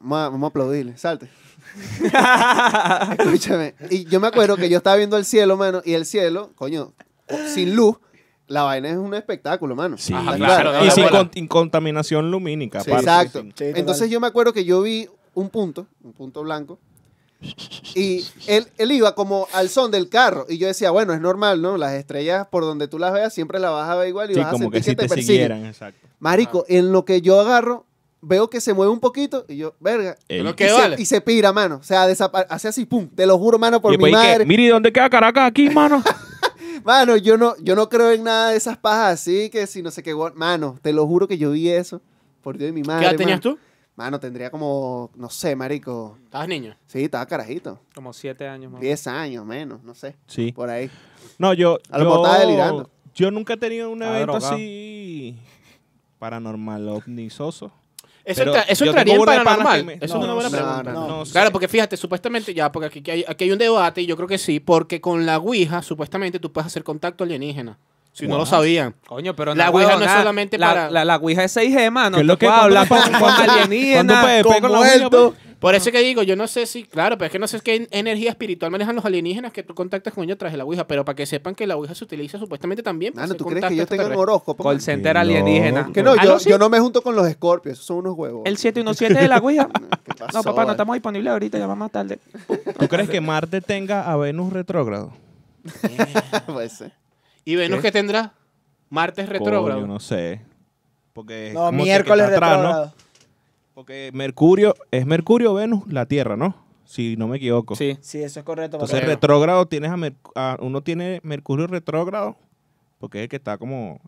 [0.00, 1.28] Vamos a, vamos a aplaudirle, salte.
[3.18, 3.74] Escúchame.
[3.90, 6.92] Y yo me acuerdo que yo estaba viendo el cielo, mano, y el cielo, coño,
[7.54, 7.96] sin luz,
[8.46, 9.96] la vaina es un espectáculo, mano.
[9.98, 10.86] Sí, Ajá, ¿Estás claro, claro?
[10.86, 12.80] y sin con- contaminación lumínica.
[12.80, 13.06] Sí, aparte.
[13.10, 13.42] exacto.
[13.56, 13.64] Sí.
[13.76, 16.78] Entonces yo me acuerdo que yo vi un punto, un punto blanco,
[17.94, 20.44] y él, él iba como al son del carro.
[20.48, 21.78] Y yo decía, bueno, es normal, ¿no?
[21.78, 24.40] Las estrellas, por donde tú las veas, siempre las vas a ver igual y Sí,
[24.40, 25.26] vas a como sentir que si te, persiguen.
[25.26, 26.06] siguieran, exacto.
[26.18, 27.86] Marico, en lo que yo agarro,
[28.22, 30.16] veo que se mueve un poquito y yo, verga.
[30.28, 30.42] Ey.
[30.42, 30.96] Lo Y que se, vale.
[30.98, 31.76] y se pira, mano.
[31.76, 33.08] O sea, hace así, pum.
[33.08, 34.44] Te lo juro, mano, por Y mi madre.
[34.44, 36.02] Mire, ¿y dónde queda Caracas aquí, mano?
[36.82, 39.90] Mano, yo no, yo no creo en nada de esas pajas así, que si no
[39.90, 40.14] sé qué.
[40.34, 42.00] Mano, te lo juro que yo vi eso.
[42.42, 43.00] Por Dios de mi madre.
[43.00, 43.56] ¿Qué edad tenías mano.
[43.56, 43.60] tú?
[43.96, 46.16] Mano, tendría como, no sé, marico.
[46.24, 46.74] Estabas niño.
[46.86, 47.78] Sí, estaba carajito.
[47.94, 48.80] Como siete años más.
[48.80, 50.16] 10 años menos, no sé.
[50.26, 50.52] Sí.
[50.52, 50.90] Por ahí.
[51.36, 51.78] No, yo.
[51.90, 52.90] A lo mejor estaba yo, delirando.
[53.14, 55.36] yo nunca he tenido un evento así
[56.18, 57.72] paranormal, ovnisoso.
[58.30, 59.84] Eso, entra- eso entraría en paranormal.
[59.84, 60.92] me- Eso es una buena no, pregunta.
[60.92, 61.26] no, no.
[61.26, 61.32] sé.
[61.32, 64.28] Claro, porque fíjate, supuestamente, ya, porque aquí, hay, aquí hay un debate y yo creo
[64.28, 67.78] que sí, porque con la Ouija, supuestamente tú puedes hacer contacto alienígena.
[68.12, 68.94] Si no lo sabían.
[69.06, 71.90] Coño, pero La no, Ouija no es solamente la, para- La, la Ouija es 6G,
[71.90, 72.16] mano.
[72.16, 74.42] ¿Qué es lo que- hablar con, con alienígenas.
[74.44, 75.34] con muertos.
[75.60, 77.86] Por eso que digo, yo no sé si, claro, pero es que no sé qué
[77.90, 81.04] energía espiritual manejan los alienígenas que tú contactas con ellos tras de la Ouija, pero
[81.04, 83.86] para que sepan que la Ouija se utiliza supuestamente también Mano, ¿tú crees que ellos
[83.86, 84.22] tengan extraterrestre.
[84.22, 84.64] horóscopo?
[84.64, 85.90] Call center alienígena.
[85.92, 87.74] Que no, Ah, yo, yo no me junto con los escorpios.
[87.74, 88.42] Esos son unos huevos.
[88.46, 89.68] El 717 de la Ouija.
[90.04, 92.18] ¿Qué pasó, No, papá, no estamos disponibles ahorita, ya más tarde.
[92.78, 95.12] ¿Tú crees que Marte tenga a Venus retrógrado?
[96.46, 96.92] Puede ser.
[97.44, 97.82] ¿Y Venus ¿Qué?
[97.88, 98.34] qué tendrá?
[98.88, 99.80] Martes retrógrado.
[99.80, 100.42] Coño, no sé.
[101.12, 102.92] Porque No, miércoles retrógrado.
[103.74, 106.54] Porque Mercurio, es Mercurio Venus, la Tierra, ¿no?
[106.84, 107.76] Si no me equivoco.
[107.76, 107.96] Sí.
[108.00, 108.76] Sí, eso es correcto.
[108.76, 108.98] Entonces.
[108.98, 109.10] Creo.
[109.10, 109.96] retrógrado tienes a,
[110.34, 112.36] a- uno tiene Mercurio retrógrado
[112.98, 114.00] porque es el que está como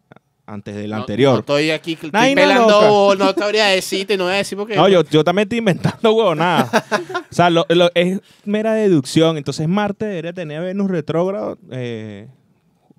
[0.47, 1.35] antes del No, anterior.
[1.35, 4.75] No estoy aquí estoy pelando, no te voy a decirte, no voy a decir porque...
[4.77, 6.69] No, yo, yo también estoy inventando huevo, nada.
[7.31, 9.39] o sea, lo- lo- es mera deducción.
[9.39, 11.57] Entonces Marte debería tener a Venus retrógrado.
[11.71, 12.29] eh,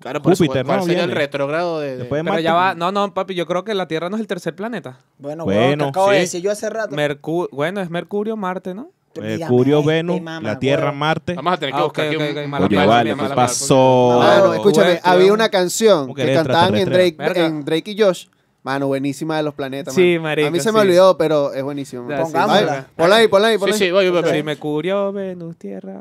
[0.04, 0.84] Claro, por eso, Júpiter, ¿cuál ¿no?
[0.84, 1.18] sería el Viene.
[1.20, 1.92] retrógrado de...
[1.92, 2.74] de- después de Pero Marte, ya va.
[2.74, 4.98] No, no, papi, yo creo que la Tierra no es el tercer planeta.
[5.16, 6.20] Bueno, Bueno, bueno, acabo de sí.
[6.20, 6.94] decir yo hace rato.
[6.94, 8.90] Mercu bueno, es Mercurio, Marte, ¿no?
[9.18, 10.96] Mercurio, Dígame, Venus, este mamá, la Tierra, huevo.
[10.96, 11.34] Marte.
[11.34, 13.34] Vamos a tener que Ah, buscar ok, ok, ok, mala Oye, mía, vale, mala ¿qué
[13.34, 14.16] mía, pasó?
[14.18, 17.46] Mano, Oh, escúchame, güey, había una canción ¿Cómo que que eres cantaban en Drake, extraterrestre?
[17.46, 18.26] en Drake y Josh.
[18.64, 19.94] Mano, buenísima de los planetas.
[19.94, 20.74] Sí, marico, A mí se sí.
[20.74, 22.08] me olvidó, pero es buenísimo.
[22.08, 22.80] Ya, sí, Pongámosla.
[22.80, 22.86] sí.
[22.96, 23.78] Ponla ahí, ponla ahí, Sí, ponla ahí.
[23.78, 24.30] sí, voy, voy, voy.
[24.32, 26.00] Sí, Mercurio, Venus, Tierra.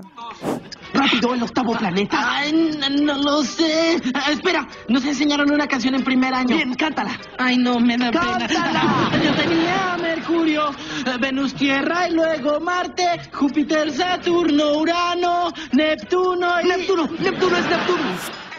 [0.93, 2.17] Rápido, el octavo planeta.
[2.21, 3.97] Ay, no, no lo sé.
[4.13, 6.55] Ah, espera, nos enseñaron una canción en primer año.
[6.55, 7.19] Bien, cántala.
[7.37, 8.47] Ay, no, me da pena.
[9.25, 13.03] Yo tenía Mercurio, eh, Venus, Tierra y luego Marte,
[13.33, 16.67] Júpiter, Saturno, Urano, Neptuno y...
[16.69, 18.03] Neptuno, Neptuno es Neptuno.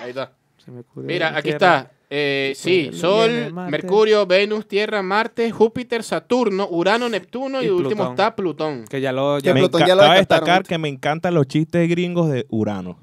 [0.02, 0.30] Ahí está.
[0.62, 1.78] Sí, Mercurio, Mira, aquí Tierra.
[1.78, 1.90] está.
[2.10, 3.52] Eh, sí, Sol.
[3.52, 8.84] Mercurio, Venus, Tierra, Marte, Júpiter, Saturno, Urano, Neptuno y, Y último está Plutón.
[8.84, 9.38] Que ya lo.
[9.38, 12.46] Que Ya Me Plutón ya lo cabe destacar que me encantan los chistes gringos de
[12.50, 12.98] Urano.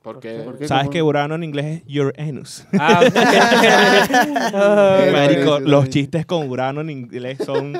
[0.00, 0.66] Porque ¿Por qué?
[0.68, 0.92] ¿Sabes ¿Cómo?
[0.92, 2.64] que Urano en inglés es Uranus?
[2.78, 3.00] Ah,
[5.12, 7.72] Marico, buenísimo, los chistes con Urano en inglés son...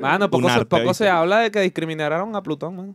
[0.00, 2.94] Mano, poco, Un se, poco se habla de que discriminaron a Plutón, mano.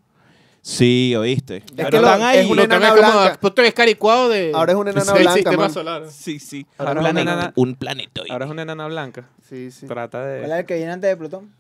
[0.62, 1.58] Sí, ¿oíste?
[1.58, 2.38] Es Pero que lo- están ahí.
[2.40, 3.40] es una enana es como blanca.
[3.40, 5.72] Plutón es caricuado de Ahora es una enana blanca, sistema man.
[5.74, 6.04] solar.
[6.12, 6.66] Sí, sí.
[6.78, 8.32] Ahora un, es una planeta, enana- un planetoide.
[8.32, 9.30] Ahora es una enana blanca.
[9.50, 9.88] Sí, sí.
[9.88, 10.60] Trata ¿Cuál es de.
[10.60, 11.52] el que viene antes de Plutón?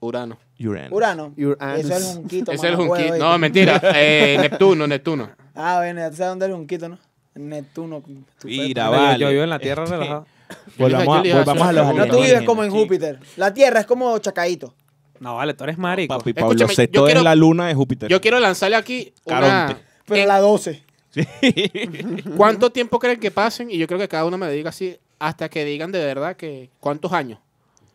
[0.00, 0.38] Urano.
[0.58, 0.92] Uranus.
[0.92, 1.34] Urano.
[1.36, 1.78] Uranus.
[1.84, 2.52] Eso es el junquito.
[2.52, 3.16] Ese es el junquito.
[3.18, 3.80] No, mentira.
[3.94, 5.30] Eh, Neptuno, Neptuno.
[5.54, 6.98] Ah, bueno, ya tú sabes dónde es el junquito, ¿no?
[7.34, 8.02] Neptuno.
[8.40, 9.18] tu Mira, vale.
[9.18, 10.26] Yo vivo en la Tierra Este, relajado.
[10.78, 12.70] Volvamos, a, los No, tú vives como en.
[12.70, 13.18] Júpiter.
[13.36, 14.74] La Tierra es como chacadito.
[15.20, 16.16] No, vale, tú eres marico.
[16.18, 18.08] Papi, Pablo Escúchame, yo quiero- es la luna de Júpiter.
[18.10, 19.40] Yo quiero lanzarle aquí una...
[19.40, 19.82] Caronte.
[20.06, 20.82] Pero Eh, la 12.
[22.36, 23.70] ¿Cuánto tiempo creen que pasen?
[23.70, 26.70] Y yo creo que cada uno me diga así hasta que digan de verdad que...
[26.80, 27.38] ¿Cuántos años?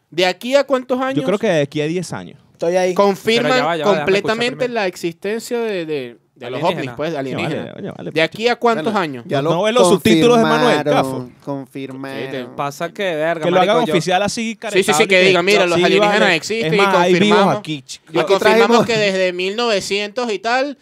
[0.09, 2.39] ¿De aquí a cuántos años Yo creo que de aquí a 10 años.
[2.53, 2.93] Estoy ahí.
[2.93, 4.74] confirman Pero ya va, ya va, déjame completamente primero.
[4.74, 7.58] la existencia de, de- de los ovnis, pues, alienígenas?
[7.58, 8.12] Vale, vale, vale.
[8.12, 9.24] ¿De aquí a cuántos años?
[9.28, 11.30] Ya No ves los subtítulos de Manuel Cafo.
[11.44, 12.56] Confirmaron.
[12.56, 15.82] Pasa que, verga, Que lo hagan oficial así, Sí, sí, sí, que diga, mira, los
[15.82, 17.56] alienígenas existen y confirmamos.
[17.58, 17.84] aquí.
[18.12, 20.78] Y confirmamos que desde 1900 y tal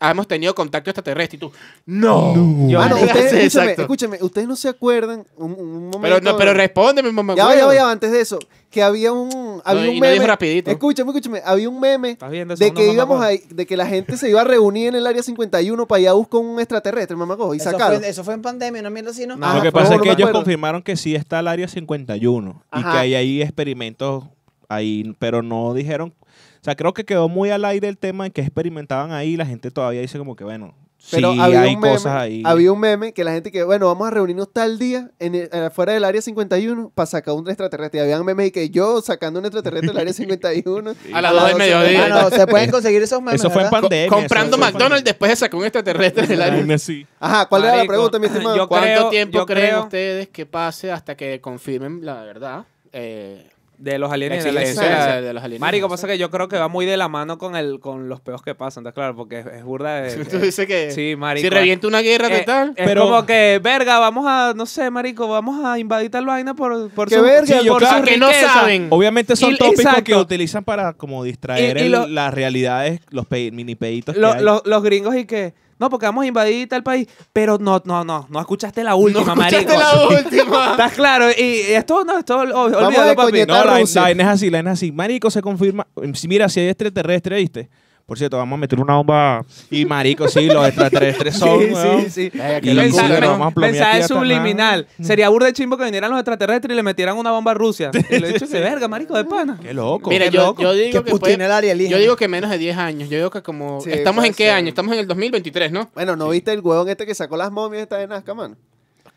[0.00, 1.36] hemos tenido contacto extraterrestre.
[1.36, 1.52] Y tú,
[1.86, 2.34] ¡No!
[2.68, 3.82] Yo- Mano, ustedes, escúchame, exacto.
[3.82, 6.00] escúchame, ustedes no se acuerdan un, un momento.
[6.00, 7.34] Pero, no, pero respóndeme, mamá.
[7.36, 8.38] Ya ya ya antes de eso,
[8.70, 10.26] que había un, había y un no meme.
[10.26, 10.70] rapidito.
[10.70, 12.16] Escúchame, escúchame, había un meme
[12.56, 15.22] de que íbamos ahí, de que la gente se iba a reunir en el área
[15.22, 18.80] 51 para ir a buscar un extraterrestre, mamago, y Eso fue, eso fue en pandemia,
[18.80, 19.36] una mierda así, ¿no?
[19.36, 20.38] No, Ah, lo que pasa es que no ellos acuerdo.
[20.38, 22.92] confirmaron que sí está el área 51 y Ajá.
[22.92, 24.24] que hay ahí experimentos
[24.68, 26.14] ahí, pero no dijeron.
[26.22, 29.36] O sea, creo que quedó muy al aire el tema en que experimentaban ahí.
[29.36, 30.74] La gente todavía dice como que, bueno,
[31.10, 32.42] Pero sí, había hay un meme, cosas ahí.
[32.44, 35.48] Había un meme que la gente que, bueno, vamos a reunirnos tal día en el-
[35.64, 38.00] afuera del área 51 para sacar un extraterrestre.
[38.00, 40.94] Y había un meme y que yo sacando un extraterrestre del área 51.
[41.12, 42.08] A las dos del mediodía.
[42.08, 43.40] Mano, se pueden conseguir esos memes.
[43.40, 44.08] Eso fue pandemia.
[44.08, 46.78] Comprando McDonald's después de sacar un extraterrestre del área.
[46.78, 47.06] Sí.
[47.18, 48.56] Ajá, ¿cuál era la pregunta, mi estimado?
[48.56, 52.64] yo- ¿Cuánto creo- tiempo yo creen creo- ustedes que pase hasta que confirmen la verdad?
[52.92, 53.48] Eh,
[53.80, 54.52] De los alienígenas.
[54.52, 55.60] la existencia de, de los alienígenas.
[55.66, 58.20] Marico, pasa que yo creo que va muy de la mano con el con los
[58.20, 59.16] peos que pasan, ¿está claro?
[59.16, 60.24] Porque es, es burda de...
[60.26, 61.44] Tú dices que Sí, marico.
[61.46, 62.74] si revienta una guerra Eh, total.
[62.76, 66.52] es Pero- como que, verga, vamos a, no sé, marico, vamos a invadir tal vaina
[66.54, 67.58] por, por ¡Qué su, verga!
[67.58, 68.88] sí, yo por creo su que no saben.
[68.90, 70.04] Obviamente son Y- tópicos exacto.
[70.04, 74.14] que utilizan para como distraer Y- y el- lo- las realidades, los pe- mini peditos
[74.16, 74.44] Lo- que hay.
[74.44, 78.04] lo- los gringos y que, no, porque vamos a invadir tal país, pero no, no,
[78.04, 79.80] no, no escuchaste la no última, escuchaste marico.
[79.80, 80.70] la última.
[80.72, 81.30] ¿Estás claro?
[81.30, 83.46] Y esto, no, esto, olvídalo, papi.
[83.46, 84.92] No, la, la es así, la es así.
[84.92, 85.86] Marico, se confirma.
[86.28, 87.70] Mira, si hay extraterrestre, ¿viste?
[88.10, 89.44] Por cierto, vamos a meter una bomba.
[89.70, 91.60] Y marico, sí, los extraterrestres son.
[91.60, 92.38] Sí, sí, sí.
[92.62, 94.88] Y Mensaje, subliminal.
[95.00, 97.92] Sería burda de chimbo que vinieran los extraterrestres y le metieran una bomba a Rusia.
[98.10, 99.60] Y le he dicho, de verga, marico, de pana.
[99.62, 100.10] Qué loco.
[100.10, 100.60] Mira, Qué yo, loco.
[100.60, 101.90] yo digo Que que puede- Putin el alienígena.
[101.96, 103.08] yo digo que menos de 10 años.
[103.08, 104.54] Yo digo que como Sí, estamos en qué ser.
[104.54, 104.68] año?
[104.70, 105.88] Estamos en el 2023, ¿no?
[105.94, 108.56] Bueno, ¿no viste el huevón este que sacó las momias esta de Nazca, mano?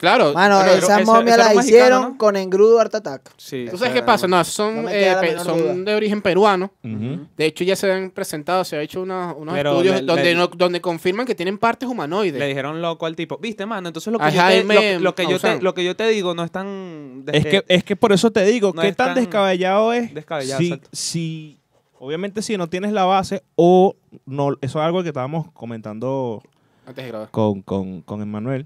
[0.03, 0.33] Claro.
[0.33, 2.17] Mano, bueno, esas ese- momias ese era las hicieron ¿no?
[2.17, 3.31] con engrudo Art Attack.
[3.37, 3.67] Sí.
[3.71, 4.27] ¿Tú sabes qué pasa?
[4.27, 6.71] No, son, No eh, pe- son de origen peruano.
[6.83, 10.23] De hecho, ya se han presentado, se ha hecho una- unos Pero estudios le- donde,
[10.25, 12.37] le- no- donde confirman que tienen partes humanoides.
[12.37, 13.37] Le dijeron loco al tipo.
[13.37, 13.87] ¿Viste, mano?
[13.87, 15.63] Entonces lo que, yo te, lo, lo que yo te, Maussan.
[15.63, 17.23] lo que yo te digo no es tan...
[17.31, 20.13] Es que, es que por eso te digo, No ¿qué es tan tan descabellado es?
[20.13, 21.57] descabellado, si, si,
[21.97, 23.95] obviamente, si no tienes la base o
[24.25, 26.43] no, eso es algo que estábamos comentando
[26.85, 27.29] Antes de grabar.
[27.31, 28.65] con, con, con Emmanuel.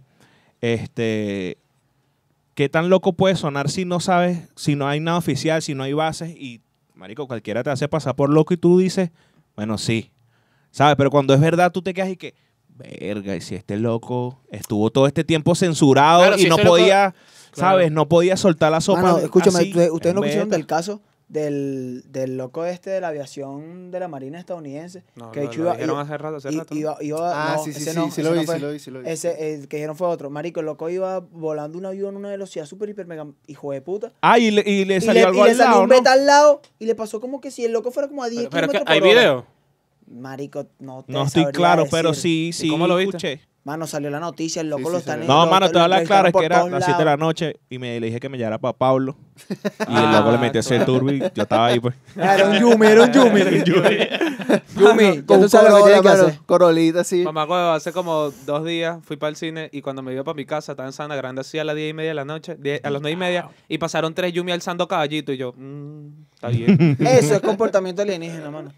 [0.61, 1.57] Este,
[2.55, 5.83] ¿qué tan loco puede sonar si no sabes, si no hay nada oficial, si no
[5.83, 6.61] hay bases y,
[6.95, 9.11] marico, cualquiera te hace pasar por loco y tú dices,
[9.55, 10.11] bueno, sí,
[10.71, 10.95] ¿sabes?
[10.95, 12.33] Pero cuando es verdad tú te quedas y que,
[12.69, 16.69] verga, y si este loco estuvo todo este tiempo censurado Claro, y si no loco-
[16.69, 17.13] podía,
[17.53, 17.91] ¿sabes?
[17.91, 19.01] No podía soltar la sopa.
[19.01, 20.45] Mano, escúchame, así, ustedes, no beta.
[20.45, 25.03] del caso del, del loco este de la aviación de la Marina estadounidense.
[25.15, 26.75] No, que lo- de hecho lo iba, dijeron iba- hace rato, hace rato.
[26.75, 28.55] iba- iba- Ah, no, sí, sí, ese sí, no, sí ese lo no vi, fue.
[28.55, 29.09] sí lo vi, sí lo vi.
[29.09, 30.29] Ese, el que dijeron fue otro.
[30.29, 33.81] Marico, el loco iba volando un avión a una velocidad súper, hiper, mega, hijo de
[33.81, 34.13] puta.
[34.21, 36.07] Ah, y le, y le Y salió le, algo y le al salió lado, un
[36.07, 38.49] al lado y le pasó como que si el loco fuera como a 10 Pero,
[38.51, 39.19] pero que kilómetros hay por hora.
[39.21, 39.56] video.
[40.09, 43.17] Marico, no te No estoy claro, pero sí, sí, cómo lo viste?
[43.17, 43.47] escuché.
[43.63, 45.27] Mano, salió la noticia, el loco Sí, lo sí, están salió.
[45.27, 46.99] No, lo- mano, lo te voy a hablar claro, es que era las todos 7
[46.99, 49.17] de la noche y me le dije que me llamara para Pablo.
[49.89, 50.85] Y el Ah, loco le metió ese claro.
[50.85, 51.93] turbo y yo estaba ahí, pues.
[52.15, 53.41] Era un Yumi, era un Yumi.
[54.77, 56.39] Yumi, Con tú un sabes lo que que.
[56.45, 57.23] Corolita, sí.
[57.23, 60.35] Mamá, huevo, hace como dos días fui para el cine y cuando me iba para
[60.35, 62.53] mi casa estaba en Sana Grande así a las diez y media de la noche,
[62.83, 66.47] a las nueve y media, y pasaron tres Yumi alzando caballito y yo, mmm, está
[66.47, 66.95] bien.
[67.01, 68.71] Eso es comportamiento alienígena, mano.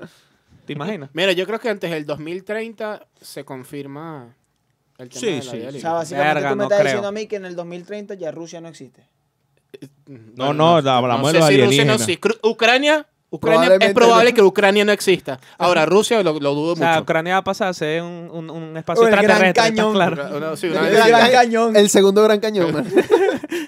[0.69, 1.09] ¿Te imaginas?
[1.13, 4.35] Mira, yo creo que antes del 2030 se confirma
[4.99, 5.57] el tema Sí, de la sí.
[5.57, 6.85] vida O sea, básicamente Verga, tú me no estás creo.
[6.91, 9.03] diciendo a mí que en el 2030 ya Rusia no existe.
[10.35, 12.05] No, no, hablamos de sé los si Rusia no alienígenas.
[12.19, 14.35] Cru- Ucrania, Ucrania es probable no.
[14.35, 15.39] que Ucrania no exista.
[15.57, 17.01] Ahora, Rusia lo, lo dudo O sea, mucho.
[17.03, 19.93] Ucrania va a pasar a ser un, un, un espacio el Gran extraterrestre, ¿estás Cañón.
[19.93, 20.37] claro?
[20.37, 21.75] Una- sí, El, una- El Gran Cañón.
[21.75, 22.85] el segundo gran cañón.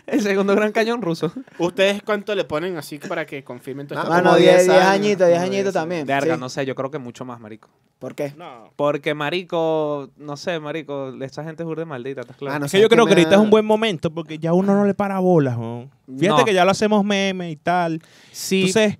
[0.07, 1.32] El segundo gran cañón ruso.
[1.57, 4.12] ¿Ustedes cuánto le ponen así para que confirmen todo Ah, esto?
[4.14, 6.05] como Mano, 10 10 10 años, añitos, 10 como añitos 10, también.
[6.07, 6.39] Verga, sí.
[6.39, 7.70] no sé, yo creo que mucho más, marico.
[7.97, 8.34] ¿Por qué?
[8.76, 12.55] Porque, marico, no sé, marico, esta gente es burda maldita, ¿estás claro?
[12.55, 14.51] Ah, no Es sé, que yo creo que ahorita es un buen momento porque ya
[14.53, 15.89] uno no le para bolas, ¿no?
[16.07, 16.45] Fíjate No.
[16.45, 18.01] que ya lo hacemos meme y tal.
[18.32, 18.97] sí, Entonces,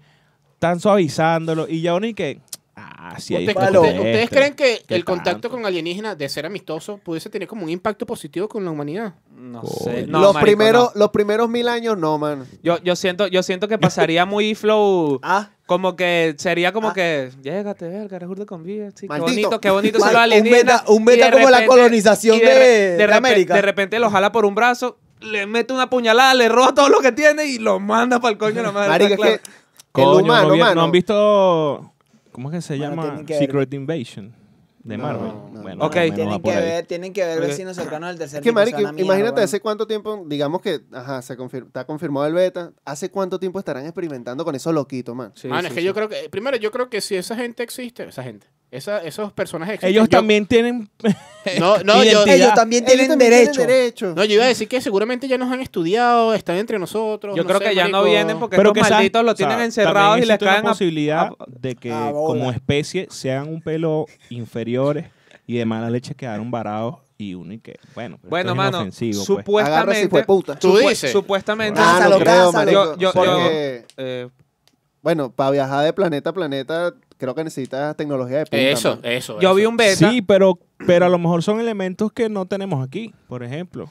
[0.62, 2.39] están suavizándolo y ya uno y que...
[2.76, 3.82] Ah, sí hay ¿Usted- Palo.
[3.82, 5.49] usted- ¿Ustedes creen que ¿Qué el contacto tanto?
[5.49, 9.16] con alienígenas, de ser amistoso, pudiese tener como un impacto positivo con la humanidad?
[9.36, 10.05] no sé.
[10.05, 10.99] No, los, marico, primeros, no.
[10.99, 12.45] los primeros mil años, no, man.
[12.62, 15.20] Yo, yo, siento, yo siento que pasaría muy flow.
[15.24, 16.93] Ah, Como que sería como Ah.
[16.93, 18.91] que, llégate, verga, eres burda con vida.
[18.93, 20.84] Sí, qué bonito, qué bonito son los un alienígenas.
[20.88, 23.55] un beta Y de como la colonización de- re- de repente- América.
[23.55, 26.99] De repente lo jala por un brazo, le mete una puñalada, le roba todo lo
[27.01, 28.89] que tiene y lo manda para el coño de la madre.
[28.89, 29.61] Marico, es ¿está que?
[29.91, 31.93] Coño, el humano, no, vi- no han visto...
[32.31, 33.21] ¿Cómo es que se Bueno, llama?
[33.23, 33.37] ver.
[33.37, 34.33] Secret Invasion
[34.83, 35.27] de No, Marvel.
[35.27, 35.85] no, bueno, no.
[35.85, 35.95] Ok.
[35.95, 37.45] más o menos va tienen que, ver, tienen que ver Ok.
[37.47, 41.37] vecinos cercanos del tercer Es que, mierda, imagínate hace cuánto tiempo, digamos que, ajá, se
[41.37, 45.33] confir- está confirmado el beta, ¿hace cuánto tiempo estarán experimentando con esos loquitos, man?
[45.35, 45.85] Sí, Mano, sí, es que sí.
[45.85, 49.32] yo creo que, primero, yo creo que si esa gente existe, esa gente, esa, esos
[49.34, 49.89] personajes existen.
[49.91, 50.89] Ellos yo- también tienen...
[51.59, 52.24] No, no, yo.
[52.28, 53.61] Ellos también Ellos tienen también derecho.
[53.61, 54.13] derecho.
[54.15, 57.36] no, yo iba a decir que seguramente ya nos han estudiado, están entre nosotros.
[57.36, 59.32] Yo no creo sé, que ya no vienen porque Pero estos que malditos sabes- lo
[59.32, 62.39] o sea, tienen encerrados y les caen a- posibilidad a- de que a bola.
[62.39, 65.07] como especie sean un pelo inferiores
[65.47, 69.17] y de mala leche quedaron varados y uno y que, bueno, pero Bueno, mano, pues.
[69.17, 70.01] Supuestamente...
[70.03, 70.55] si fue puta.
[70.59, 71.11] Tú dices.
[71.11, 71.80] Supuestamente...
[71.82, 72.51] Ah, Cásalo, no creo, cásalo.
[72.53, 72.84] marico.
[72.97, 74.30] Yo- yo- porque, eh,
[75.01, 78.99] bueno, para viajar de planeta a planeta, creo que necesitas tecnología de punta, Eso, man.
[79.03, 79.39] eso.
[79.39, 79.55] yo eso.
[79.55, 80.09] vi un beta...
[80.09, 83.88] Sí, pero, pero Pero a lo mejor son elementos que no tenemos aquí, por ejemplo.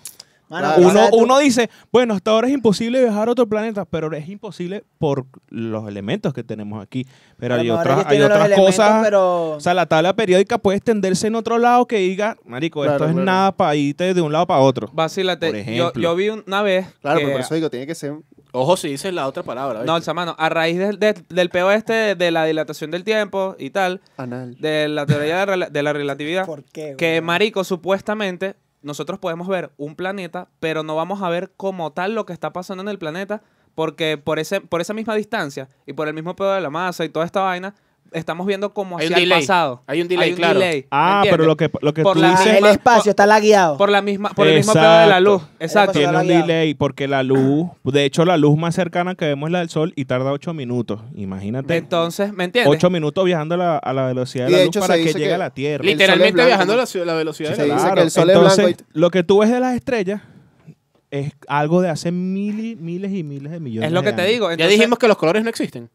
[0.51, 0.91] Mano, Claro.
[0.91, 4.83] Uno, uno dice, bueno, hasta ahora es imposible viajar a otro planeta, pero es imposible
[4.99, 7.07] por los elementos que tenemos aquí.
[7.39, 9.05] Pero hay otras, hay otras cosas.
[9.05, 12.97] pero- O sea, la tabla periódica puede extenderse en otro lado que diga, marico, esto
[12.99, 14.91] Claro, es nada para irte de un lado para otro.
[14.93, 15.47] Vacílate.
[15.47, 16.03] Por Yo, ejemplo.
[16.03, 16.87] yo vi una vez.
[17.01, 18.15] Claro, que- pero por eso digo, tiene que ser.
[18.53, 19.85] Ojo si dices la otra palabra.
[19.85, 20.11] No, ¿viste?
[20.11, 24.57] hermano, a raíz del, peo este de, de la dilatación del tiempo y tal, Anal.
[24.59, 29.95] de la teoría de, la relatividad, ¿Por qué, que marico, supuestamente nosotros podemos ver un
[29.95, 33.43] planeta, pero no vamos a ver como tal lo que está pasando en el planeta,
[33.75, 37.05] porque por ese por esa misma distancia y por el mismo pedo de la masa
[37.05, 37.75] y toda esta vaina,
[38.13, 39.41] estamos viendo como Hay un hacia el delay.
[39.43, 39.83] pasado.
[39.87, 40.59] Hay un delay, claro.
[40.59, 42.55] delay, Ah, ¿me pero lo que, lo que Por tú la- dices...
[42.59, 43.77] el espacio está lagueado.
[43.77, 45.43] por la misma por el mismo pedo de la luz.
[45.59, 45.93] Exacto.
[45.99, 49.53] Tiene un delay porque la luz, de hecho la luz más cercana que vemos es
[49.53, 51.01] la del sol y tarda 8 minutos.
[51.15, 51.77] Imagínate.
[51.77, 52.73] Entonces, ¿me entiendes?
[52.75, 54.95] 8 minutos viajando a la, a la velocidad de Y la de luz hecho para
[54.97, 55.85] que llegue que- a la Tierra.
[55.85, 57.05] Li- Literalmente blanco, viajando a ¿no?
[57.05, 57.85] la, velocidad de la luz.
[57.95, 60.21] que el sol es Entonces, blanco lo que tú ves de las estrellas
[61.11, 64.13] es algo de hace mil y- miles y miles de millones es lo de que
[64.13, 64.33] te años.
[64.33, 64.53] digo.
[64.55, 65.91] Ya dijimos que los colores no existen.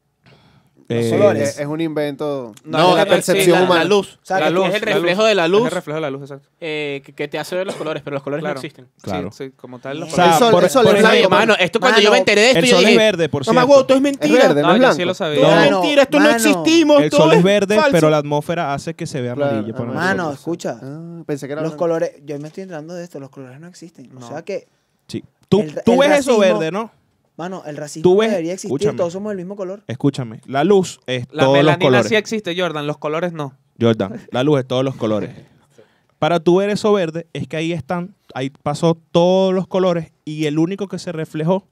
[0.88, 1.50] Eh, colores.
[1.50, 2.54] Es, es un invento.
[2.64, 3.84] No, la percepción sí, la- humana.
[3.84, 4.20] La luz.
[4.22, 5.28] sea, la luz, es el la reflejo luz.
[5.30, 6.50] de la Es luz el reflejo de la luz, exacto.
[6.60, 8.54] eh, que, que te hace ver los colores, pero los colores Claro.
[8.56, 8.88] no existen.
[9.02, 9.32] Claro.
[9.32, 10.00] Sí, sí, como tal.
[10.00, 12.10] los O sea, el sol, por- el sol es ejemplo, blanco, Mano, esto cuando yo
[12.10, 13.72] me Mano, enteré de esto, el yo sol es dije, verde, por Mamá, cierto.
[13.72, 14.48] huevo, todo es mentira.
[14.48, 14.96] verde, No, no es yo blanco.
[14.96, 15.42] sí lo sabía.
[15.42, 17.02] Todo es mentira, esto no existimos.
[17.02, 17.92] El sol es verde, falso.
[17.92, 19.74] pero la atmósfera hace que se vea Claro, amarillo.
[19.74, 19.94] ejemplo.
[19.96, 20.80] Mano, escucha.
[20.84, 23.68] Ah, pensé que era Los colores, yo me estoy enterando de esto, los colores no
[23.68, 24.12] existen.
[24.16, 24.28] O No.
[24.28, 24.68] sea que,
[25.08, 25.24] Sí.
[25.50, 25.64] Tú,
[26.00, 26.92] ves eso verde, ¿no?
[27.38, 28.98] Mano, el racismo Tú ves- debería existir, escúchame.
[28.98, 29.84] todos somos del mismo color.
[29.88, 30.42] Escúchame.
[30.46, 32.08] La luz es La todos los melanina colores.
[32.08, 33.54] sí existe, Jordan, los colores no.
[33.80, 35.32] Jordan, la luz es todos los colores.
[36.20, 40.46] Para tú ver eso verde, es que ahí están, ahí pasó todos los colores y
[40.46, 41.68] el único que se reflejó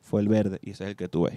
[0.00, 1.34] fue el verde y ese es el que tú ves.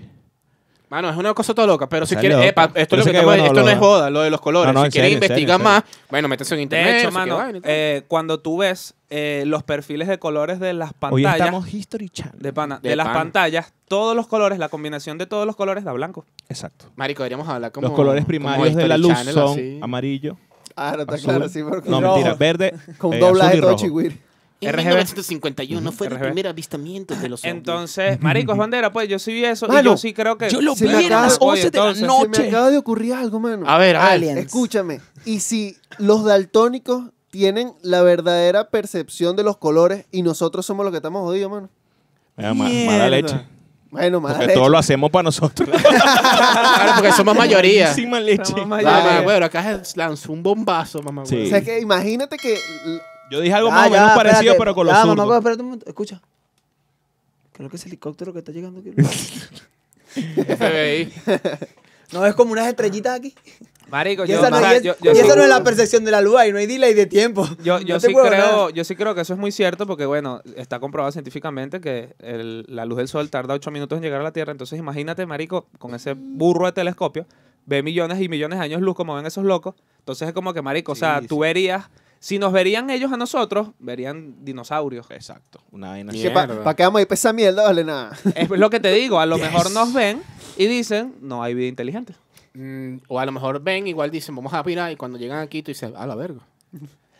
[0.91, 3.07] Mano, es una cosa toda loca, pero si quieres, epa, esto, es Por lo eso
[3.07, 4.73] que que, estamos- bueno, esto no es joda, lo de los colores.
[4.73, 6.63] No, no, si en quieres serio, en serio, investigar en más, bueno, métese en De
[6.63, 6.95] internet.
[6.97, 7.71] hecho, no sé qué mano, vaina y tal.
[7.73, 12.09] eh, cuando tú ves eh, los perfiles de colores de las Hoy pantallas, estamos History
[12.09, 12.39] Channel.
[12.41, 15.85] de, pana- De de las pantallas, todos los colores, la combinación de todos los colores
[15.85, 16.25] da blanco.
[16.49, 16.87] Exacto.
[16.97, 19.79] Marico, deberíamos hablar como los colores como primarios de la History luz Channel, son así.
[19.81, 20.37] amarillo,
[20.75, 21.29] Ah, no está azul.
[21.29, 22.15] claro, sí, porque no, rojo.
[22.15, 23.81] mentira, verde, con eh, doblaje azul y todo rojo.
[23.81, 24.21] chigüir.
[24.61, 24.85] En RGB.
[24.87, 26.21] 1951 fue el RGB.
[26.25, 27.43] primer avistamiento de los.
[27.43, 30.49] Entonces, marico, es bandera, pues yo sí vi eso y Mano, yo sí creo que...
[30.49, 32.41] yo lo vi a las Oye, 11 de la Se noche.
[32.41, 33.67] me acaba de ocurrir algo, mano.
[33.67, 33.95] A ver.
[33.95, 34.37] Aliens.
[34.39, 35.01] Escúchame.
[35.25, 40.91] Y si los daltónicos tienen la verdadera percepción de los colores y nosotros somos los
[40.91, 41.69] que estamos jodidos, mano.
[42.37, 42.91] Mira, ma- Mierda.
[42.91, 43.35] mala leche.
[43.89, 44.37] Bueno, madre.
[44.37, 45.69] Porque todo lo hacemos para nosotros.
[45.81, 47.87] Claro, porque somos mayoría.
[47.87, 48.45] Malísima leche.
[48.51, 49.21] Somos mayoría.
[49.23, 51.25] bueno, acá se lanzó un bombazo, mamá.
[51.25, 51.43] Sí.
[51.45, 52.57] O sea, que imagínate que
[53.31, 54.59] Yo dije algo más o ya, menos parecido, espérate.
[54.59, 55.17] pero con los Ya, zurdos.
[55.17, 56.21] mamá, espérate un momento, escucha.
[57.53, 58.91] Creo que ese helicóptero que está llegando aquí.
[60.15, 61.11] FBI.
[62.11, 63.33] ¿No es como unas estrellitas aquí?
[63.89, 66.03] Marico, Y yo, esa, no, es- yo- yo y sí- esa no es la percepción
[66.05, 67.47] de la luz, ahí no hay delay de tiempo.
[67.63, 70.41] Yo, yo No sí creo, yo sí creo que eso es muy cierto porque, bueno,
[70.57, 74.23] está comprobado científicamente que el- la luz del sol tarda 8 minutos en llegar a
[74.23, 74.51] la Tierra.
[74.51, 77.25] Entonces, imagínate, marico, con ese burro de telescopio,
[77.65, 79.75] ve millones y millones de años luz como ven esos locos.
[79.99, 81.85] Entonces es como que, marico, o sea, Sí, tú verías,
[82.23, 85.09] si nos verían ellos a nosotros, verían dinosaurios.
[85.09, 85.59] Exacto.
[85.71, 86.21] Una vaina así.
[86.21, 86.45] que pa-.
[86.47, 87.63] ¿para qué vamos a ir para esa mierda?
[87.63, 88.15] Vale nada.
[88.35, 90.21] Es lo que te digo, a lo mejor nos ven
[90.55, 92.13] y dicen, no hay vida inteligente.
[92.53, 95.63] Mm, o a lo mejor ven, igual dicen, vamos a pirar, y cuando llegan aquí
[95.63, 96.41] tú dices, a la verga.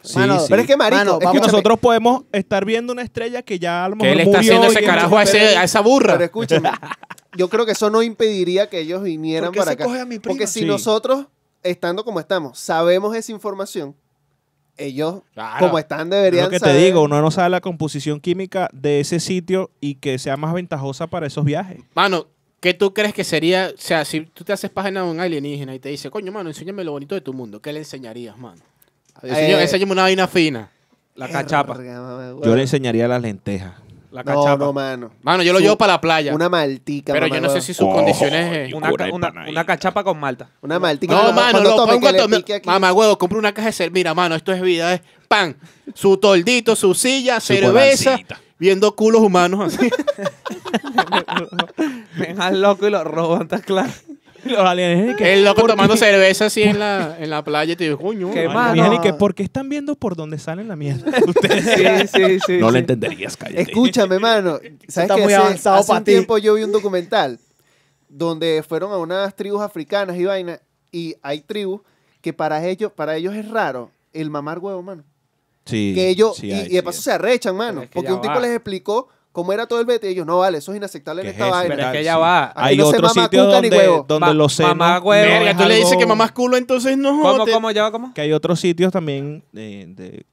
[0.03, 0.45] Sí, Mano, sí.
[0.49, 3.57] Pero es que, marico, Mano, es Que vamos- nosotros podemos estar viendo una estrella que
[3.59, 5.81] ya a lo mejor ¿Qué le está murió haciendo ese carajo a, ese- a esa
[5.81, 6.13] burra?
[6.13, 6.69] Pero escúchame,
[7.37, 9.85] yo creo que eso no impediría que ellos vinieran ¿Por qué para se acá.
[9.85, 10.33] coge a mi prima?
[10.33, 10.65] Porque si Sí.
[10.65, 11.27] nosotros,
[11.63, 13.95] estando como estamos, sabemos esa información,
[14.85, 15.65] ellos, Claro.
[15.67, 16.81] como están, Es deberían lo que te saber.
[16.83, 21.07] digo, uno no sabe la composición química de ese sitio y que sea más ventajosa
[21.07, 21.79] para esos viajes.
[21.95, 22.27] Mano,
[22.59, 23.71] ¿qué tú crees que sería?
[23.75, 26.49] O sea, si tú te haces página de un alienígena y te dice, coño, mano,
[26.49, 28.61] enséñame lo bonito de tu mundo, ¿qué le enseñarías, mano?
[29.23, 30.69] Eh, enséñame una vaina fina.
[31.15, 31.75] La cachapa.
[31.77, 33.73] Verga, mamá, Yo le enseñaría las lentejas.
[34.11, 34.57] La cachapa.
[34.57, 35.11] no, mano.
[35.23, 36.35] Mano, yo lo Su- llevo para la playa.
[36.35, 38.73] Una maltica, pero mamá, yo no sé si sus Oh, condiciones...
[38.73, 40.49] Una, ca- una- una cachapa con malta.
[40.61, 41.13] Una maltica.
[41.15, 42.67] No, mano, lo tome, pongo a to- pique aquí.
[42.67, 43.93] Mamá, huevo, compra una caja de cerveza.
[43.93, 45.55] Mira, mano, esto es vida, es pan.
[45.95, 48.17] Su toldito, su silla, Su cerveza,
[48.59, 49.89] viendo culos humanos así.
[52.17, 53.91] Ven al loco y lo roban, está claro.
[54.45, 55.99] Los alienígenas que- El loco ¿por tomando qué?
[55.99, 58.31] cerveza así en la, en la playa y te digo, coño.
[58.31, 58.47] Qué.
[58.47, 59.01] Alienígenas Mano.
[59.01, 61.11] que, ¿por qué están viendo por dónde salen la mierda?
[61.27, 62.57] Ustedes Sí, sí, sí.
[62.59, 62.73] no sí.
[62.73, 63.61] lo entenderías, cállate.
[63.61, 64.59] Escúchame, mano.
[64.87, 65.21] ¿Sabes está qué?
[65.23, 66.11] muy Hace- avanzado hace pa' un ti.
[66.11, 67.39] tiempo yo vi un documental
[68.09, 70.59] donde fueron a unas tribus africanas y vaina
[70.91, 71.81] y hay tribus
[72.21, 75.03] que para ellos, para ellos es raro el mamar huevo, mano.
[75.65, 77.03] Sí, Que ellos, sí y, hay, y de sí paso hay.
[77.03, 77.81] se arrechan, mano.
[77.81, 78.39] Pero es que porque ya un tipo va.
[78.41, 80.07] les explicó ¿Cómo era todo el vete?
[80.09, 81.75] Y ellos, no vale, eso es inaceptable en ¿Qué esta es vaina.
[81.75, 82.45] Pero es que ya va.
[82.49, 84.05] Aquí Hay no se otro mama sitio cuca ni donde, huevo.
[84.07, 84.75] donde Ma- los senos...
[84.75, 85.29] mamá huevo.
[85.29, 88.13] Verga, es tú le dices que mamás culo, entonces no ¿Cómo, cómo, ya va, cómo?
[88.13, 89.85] Que hay otros sitios también de...
[89.87, 90.25] de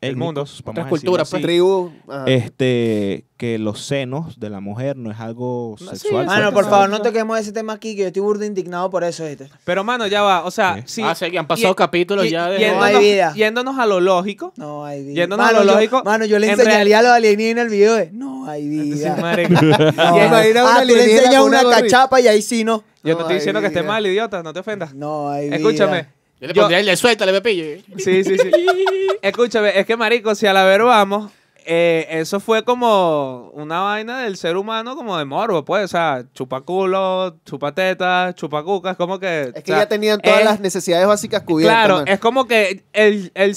[0.00, 0.42] El mundo.
[0.64, 1.42] Otras culturas, pues.
[1.42, 1.90] Tribu.
[2.26, 6.24] Este, que los senos de la mujer no es algo No, sexual.
[6.24, 6.70] sí, Mano, pues, por ¿no?
[6.70, 9.48] favor, no toquemos ese tema aquí, que yo estoy burdo indignado por eso, ¿viste?
[9.64, 10.44] Pero, mano, ya va.
[10.44, 10.82] O sea, Sí.
[10.86, 11.02] sí.
[11.04, 12.58] Ah, sí, que han pasado y- capítulos y- ya de...
[12.58, 13.32] No hay Yéndonos, vida.
[13.34, 14.52] yéndonos a lo lógico.
[14.56, 15.14] No hay vida.
[15.14, 17.94] Yéndonos a lo yo- lógico, mano, yo le en enseñaría a los alienígenas el video
[17.94, 19.16] de no hay vida.
[19.18, 22.84] No, Y imagina ah, tú le enseñas una cachapa y ahí sí no.
[23.02, 24.94] Yo no No estoy diciendo que esté mal, idiota, no te ofendas.
[24.94, 25.56] No hay vida.
[25.56, 26.17] Escúchame.
[26.40, 27.82] Yo le Yo- pondría el de suéltale, Pepillo.
[27.96, 28.50] Sí, sí, sí.
[29.22, 31.32] Escúchame, es que, marico, si a la ver vamos,
[31.70, 35.84] eh, eso fue como una vaina del ser humano como de morbo, pues.
[35.84, 39.52] O sea, chupaculo, chupatetas, chupacucas, como que...
[39.54, 41.76] Es que o sea, ya tenían todas es- las necesidades básicas cubiertas.
[41.84, 42.08] Claro, man.
[42.08, 43.56] es como que el, el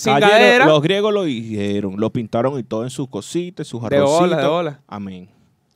[0.66, 4.20] los griegos lo hicieron, lo pintaron y todo en sus cositas, sus De arrocitos.
[4.20, 4.80] bola, de bola.
[4.88, 5.30] Amén.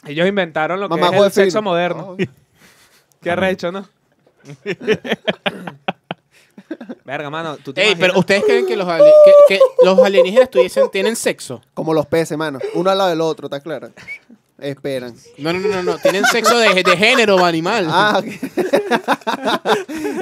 [0.06, 2.18] Ellos inventaron lo que es el sexo moderno.
[3.22, 3.88] Qué arrecho, ¿no?
[7.04, 8.08] Verga, mano, tú te Ey, imaginas?
[8.10, 11.62] pero ¿ustedes creen que los, ali- que, que los alienígenas tuviesen, tienen sexo?
[11.74, 12.60] Como los peces, mano.
[12.74, 13.90] Uno al lado del otro, ¿está claro?
[14.58, 15.14] Esperan.
[15.38, 15.98] No, no, no, no, no.
[15.98, 17.88] Tienen sexo de, de género animal.
[17.90, 18.26] Ah, ok.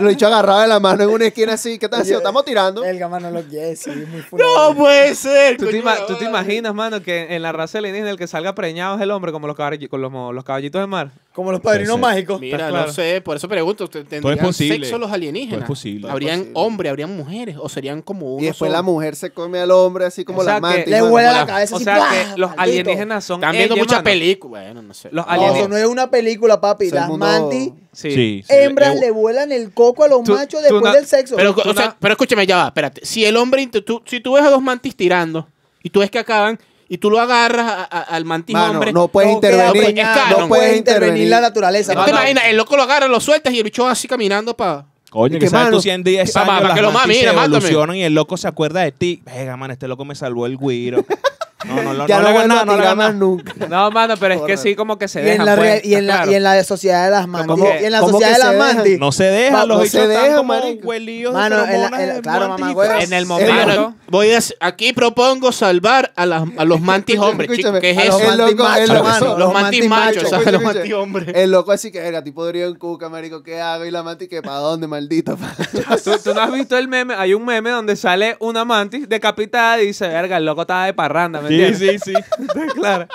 [0.02, 1.78] Lo he dicho agarrado de la mano en una esquina así.
[1.78, 2.20] ¿Qué están haciendo?
[2.20, 2.84] Estamos tirando.
[2.84, 4.76] El gama no lo quiere, sí, es muy no fulano.
[4.76, 5.58] puede ser.
[5.58, 6.30] ¿Tú te, coño, ima- la tú te madre.
[6.30, 9.46] imaginas, mano, que en la raza alienígena el que salga preñado es el hombre como
[9.48, 11.12] los, caballi- con los, los caballitos de mar?
[11.34, 12.40] Como los padrinos mágicos.
[12.40, 13.90] Mira, no sé, por eso pregunto.
[13.90, 14.76] ¿t- ¿Tendrían posible.
[14.86, 15.62] sexo los alienígenas?
[15.62, 16.10] Todo es posible.
[16.12, 16.68] ¿Habrían Todo es posible.
[16.68, 17.56] hombres, habrían mujeres?
[17.60, 18.72] ¿O serían como uno Y después solo?
[18.78, 21.46] la mujer se come al hombre así como O sea que Le huele la la-
[21.48, 21.86] cabeza O así.
[21.86, 21.98] sea
[22.38, 22.62] los Maldito.
[22.62, 24.64] alienígenas son Están viendo muchas películas.
[24.66, 25.10] Bueno, no sé.
[25.12, 26.86] Los No, alienígenas- eso no es una película, papi.
[26.86, 28.12] Es Las mundo- mantis, Sí.
[28.12, 28.44] Sí.
[28.48, 31.06] sí, hembras le- le vuelan el coco a los Tú- machos tú después no- del
[31.08, 31.36] sexo.
[31.36, 33.04] Pero, o sea, pero escúchame, ya va, espérate.
[33.06, 35.48] Si el hombre, tú, si tú ves a dos mantis tirando
[35.82, 36.60] y tú ves que acaban
[36.90, 39.66] y tú lo agarras a- a- al mantis Mano, hombre, no puedes No intervenir.
[40.06, 41.94] no puede puedes intervenir la naturaleza.
[41.94, 42.18] ¿no No, te no.
[42.20, 42.44] imaginas?
[42.48, 44.86] El loco lo agarra, lo sueltas y el bicho va así caminando para...
[45.10, 47.34] Coño, que que, sabes tú 100 días años, pa- las que lo mame, se mira,
[47.34, 47.56] mátame.
[47.58, 49.22] evolucionan y el loco se acuerda de ti.
[49.24, 51.06] Venga, man, este loco me salvó el güiro.
[51.66, 53.54] No, no, no, Ya no, no nada, a no le tirar más nunca.
[53.70, 55.82] No, mano, pero es que sí como que se Y dejan, en, la pues, real-
[55.84, 56.32] y, en la, claro.
[56.32, 57.48] y en la sociedad de las mantis.
[57.48, 58.76] ¿Cómo que- y en la cómo sociedad que de se las dejan?
[58.76, 59.00] mantis.
[59.00, 60.88] No se dejan, Va- los no bichos se están dejan, como marico.
[60.88, 62.90] huelillos de Mano, en la- feromonas en la- de claro, mantis mamá, güey.
[62.90, 63.04] feas.
[63.04, 63.54] En el momento...
[63.54, 67.60] Mano, voy a, aquí propongo salvar a, las- a los mantis hombres, chicos.
[67.76, 68.32] Escúchame, ¿Qué es a los eso?
[68.32, 70.94] El mantis loco- el machos, loco- mano, los mantis machos, o sea, Escucha, los mantis
[70.94, 71.28] hombres.
[71.36, 73.86] El loco así que, verga, tipo podría en cuca, marico, ¿qué hago?
[73.86, 75.38] Y la mantis que, ¿para dónde, maldito?
[76.04, 77.14] ¿Tú, tú no has visto el meme?
[77.16, 80.94] Hay un meme donde sale una mantis decapitada y dice, verga, el loco estaba de
[80.94, 82.14] parranda, ¿me Sí, sí, sí.
[82.76, 83.08] claro.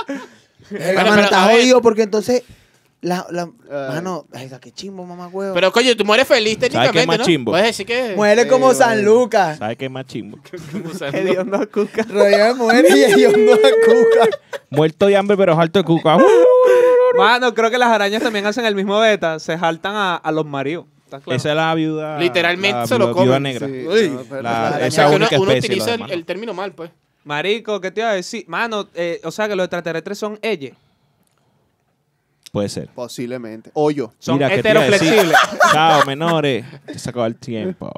[0.70, 1.56] Bueno, mano, pero, está a ver.
[1.60, 2.42] jodido porque entonces.
[3.00, 3.94] La, la, Ay.
[3.94, 5.54] mano, verga, qué chimbo, mamá, huevo.
[5.54, 7.24] Pero coño, tú mueres feliz qué es técnicamente, más ¿no?
[7.24, 7.52] chimbo?
[7.52, 8.14] Puedes decir que...
[8.16, 9.04] Muere como San.
[9.04, 9.56] Lucas.
[9.58, 10.36] ¿Sabes qué es más chimbo?
[11.12, 12.02] Hediondo cuca.
[12.08, 14.36] Rodeado de mujeres y ellos no a cuca.
[14.70, 16.18] Muerto de hambre, pero alto de cuca.
[17.16, 19.38] Mano, creo que las arañas también hacen el mismo beta.
[19.38, 20.86] Se jaltan a, a los maridos.
[21.04, 21.36] ¿Estás claro?
[21.36, 22.18] Esa es la viuda.
[22.18, 23.42] Literalmente la se lo viuda- viuda comen.
[23.44, 23.66] negra.
[23.68, 24.10] Sí, Uy.
[24.10, 25.98] no, pero- La- araña- O esa sea, que uno, única uno especie, utiliza los el,
[25.98, 26.90] demás el término mal, pues.
[27.24, 28.44] Marico, ¿qué te iba a decir?
[28.48, 30.76] Mano, eh, o sea que los extraterrestres son ellos.
[32.52, 32.88] Puede ser.
[32.94, 33.70] Posiblemente.
[33.74, 34.12] O yo.
[34.18, 35.08] Son Mira, ¿qué te iba a decir?
[35.08, 35.38] heteroflexibles.
[35.72, 36.64] Chao, menores.
[36.86, 37.92] Se sacó el tiempo.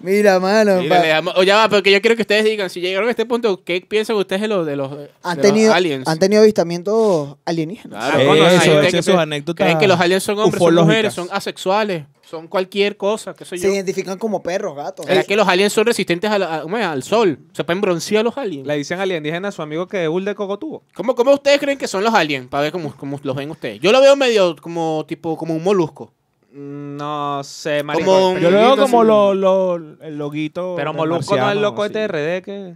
[0.00, 0.80] Mira, mano.
[0.82, 3.06] Mira, pa- le damos- o ya va, porque yo quiero que ustedes digan, si llegaron
[3.08, 6.08] a este punto, ¿qué piensan ustedes de los, de los, de han, los tenido, aliens?
[6.08, 7.98] han tenido avistamientos alienígenas.
[7.98, 10.22] Claro, Ah, bueno, eso, hay eso, gente eso, que sus anécdotas Creen que los aliens
[10.22, 10.86] son hombres, son ufológicas.
[10.86, 13.74] mujeres, son asexuales, son cualquier cosa, qué sé Se yo.
[13.74, 15.04] identifican como perros, gatos.
[15.04, 16.84] ¿Será que los aliens son resistentes a la- a- ¿cómo es?
[16.84, 17.38] al sol?
[17.52, 18.66] ¿Se pueden broncear los aliens?
[18.66, 20.84] Le dicen alienígena a su amigo que Bull de Coco tuvo.
[20.94, 22.46] ¿Cómo, ¿Cómo ustedes creen que son los aliens?
[22.48, 23.80] Para ver cómo, cómo los ven ustedes.
[23.80, 26.12] Yo lo veo medio como tipo como un molusco.
[26.52, 28.04] No sé, marico.
[28.12, 30.74] Como un- Yo lo veo como lo, lo- el loguito.
[30.76, 31.92] Pero del Molusco no es marciano, loco así.
[31.92, 32.74] este de RD que...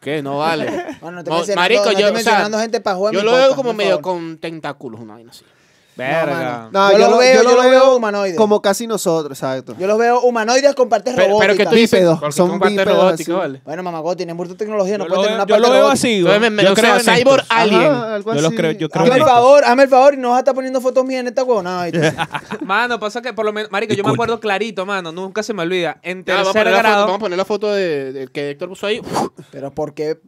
[0.00, 0.22] ¿Qué?
[0.22, 0.66] No vale.
[1.00, 3.12] Bueno, no te No, mencionando- marico, no yo, te o sea, mencionando gente para jugar
[3.14, 4.02] yo mi lo veo podcast, como por medio favor.
[4.02, 5.44] con tentáculos, una vaina así.
[6.08, 6.68] Verga.
[6.72, 6.92] mano.
[6.92, 8.36] Yo lo veo- yo lo veo humanoide.
[8.36, 9.74] Como casi nosotros, exacto.
[9.78, 11.70] Yo los veo humanoides con partes Pero, pero que robóticas.
[11.70, 13.32] tú dices, Bípedos, son son parte bípedos robótica, así.
[13.32, 13.60] ¿vale?
[13.64, 16.08] Bueno, mamá, tiene mucha tecnología, no Yo puede tener una yo parte lo veo robótica.
[16.08, 16.40] así.
[16.40, 17.82] Me- me- Yo creo sea, cyborg alien.
[17.82, 20.16] Ajá, algo Yo lo creo, yo creo Hazme en el favor, hazme el favor y
[20.16, 21.86] no vas a estar poniendo fotos mías en esta huevonada.
[22.64, 23.70] Mano, pasa que por lo menos...
[23.70, 25.12] Marico, yo me acuerdo clarito, mano.
[25.12, 25.98] Nunca se me olvida.
[26.02, 27.02] En vamos, a tercer poner la foto, grado...
[27.06, 29.00] vamos a poner la foto de, de que Héctor puso ahí.
[29.50, 30.18] Pero ¿por qué?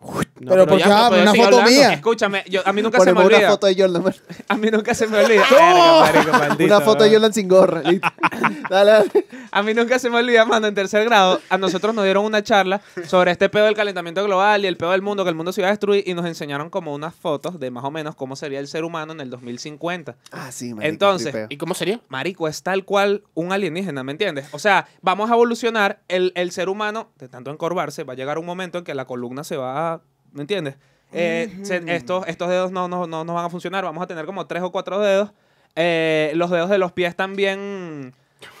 [0.00, 0.92] No, Pero ¿por ya, qué?
[0.92, 1.80] Ah, pero una sigue foto hablando.
[1.80, 1.92] mía.
[1.92, 3.50] Escúchame, yo, a mí nunca se me Ponemos una olvida.
[3.50, 4.02] foto de Jordan.
[4.04, 4.14] man.
[4.48, 5.42] A mí nunca se me olvida.
[5.50, 7.10] Verga, marico, maldito, Una foto de.
[7.10, 7.82] Jordan sin gorra.
[7.82, 8.08] listo.
[8.70, 9.10] Dale, dale.
[9.50, 12.42] A mí nunca se me olvida, mano, en tercer grado, a nosotros nos dieron una
[12.42, 15.52] charla sobre este pedo del calentamiento global y el pedo del mundo, que el mundo
[15.52, 18.36] se iba a destruir, y nos enseñaron como unas fotos de más o menos cómo
[18.36, 20.16] sería el ser humano en el 2050.
[20.32, 21.46] Ah, sí, marico, Entonces, tripeo.
[21.50, 22.00] ¿Y cómo sería?
[22.08, 24.46] Marico, es tal cual un alienígena, ¿me entiendes?
[24.52, 28.38] O sea, vamos a evolucionar, el, el ser humano, de tanto encorvarse, va a llegar
[28.38, 29.97] un momento en que la columna se va a,
[30.32, 30.76] ¿me entiendes?
[31.12, 33.84] Eh, se- estos, estos dedos no, no, no, no van a funcionar.
[33.84, 35.30] Vamos a tener como tres o cuatro dedos.
[35.76, 38.12] Eh, los dedos de los pies también.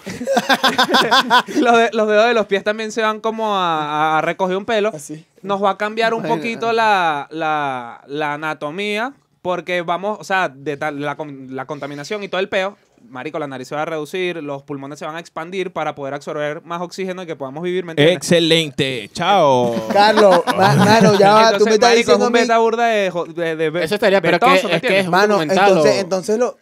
[1.60, 4.64] los, de- los dedos de los pies también se van como a, a recoger un
[4.64, 4.90] pelo.
[4.94, 5.26] Así.
[5.42, 9.12] Nos va a cambiar un poquito la, la, la anatomía.
[9.40, 11.16] Porque vamos, o sea, de tal- la,
[11.48, 12.76] la contaminación y todo el peo.
[13.08, 16.14] Marico, la nariz se va a reducir, los pulmones se van a expandir para poder
[16.14, 18.16] absorber más oxígeno y que podamos vivir, ¿me entiendes?
[18.16, 19.10] Excelente.
[19.12, 19.74] Chao.
[19.92, 22.40] Carlos, ma- mano, ya va, tú Entonces, me estás marico, es diciendo a un mí-
[22.40, 25.00] beta burda de, jo- de, de Eso estaría, pero que- vetoso, ¿me es que entiendes?
[25.00, 26.56] es un Mano, documental entonces, o- entonces lo.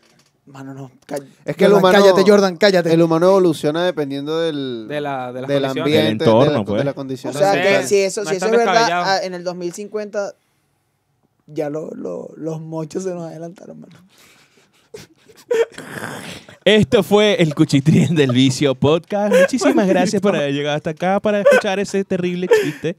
[0.47, 0.93] Mano, no.
[1.07, 2.93] ca- Es que el Jordan, humano- Cállate, Jordan, cállate.
[2.93, 5.77] El humano evoluciona dependiendo del, De la- de las del condiciones.
[5.83, 6.79] ambiente, Del entorno, de, la, pues.
[6.79, 7.33] de la o condición.
[7.35, 9.05] sea, que si eso, no si es eso tan es verdad, descabellado.
[9.11, 10.35] ah, en el 2050
[11.49, 13.97] ya lo- lo- los mochos se nos adelantaron, mano.
[16.65, 19.33] Esto fue el Cuchitrien del Vicio Podcast.
[19.35, 22.97] Muchísimas gracias por haber llegado hasta acá para escuchar ese terrible chiste.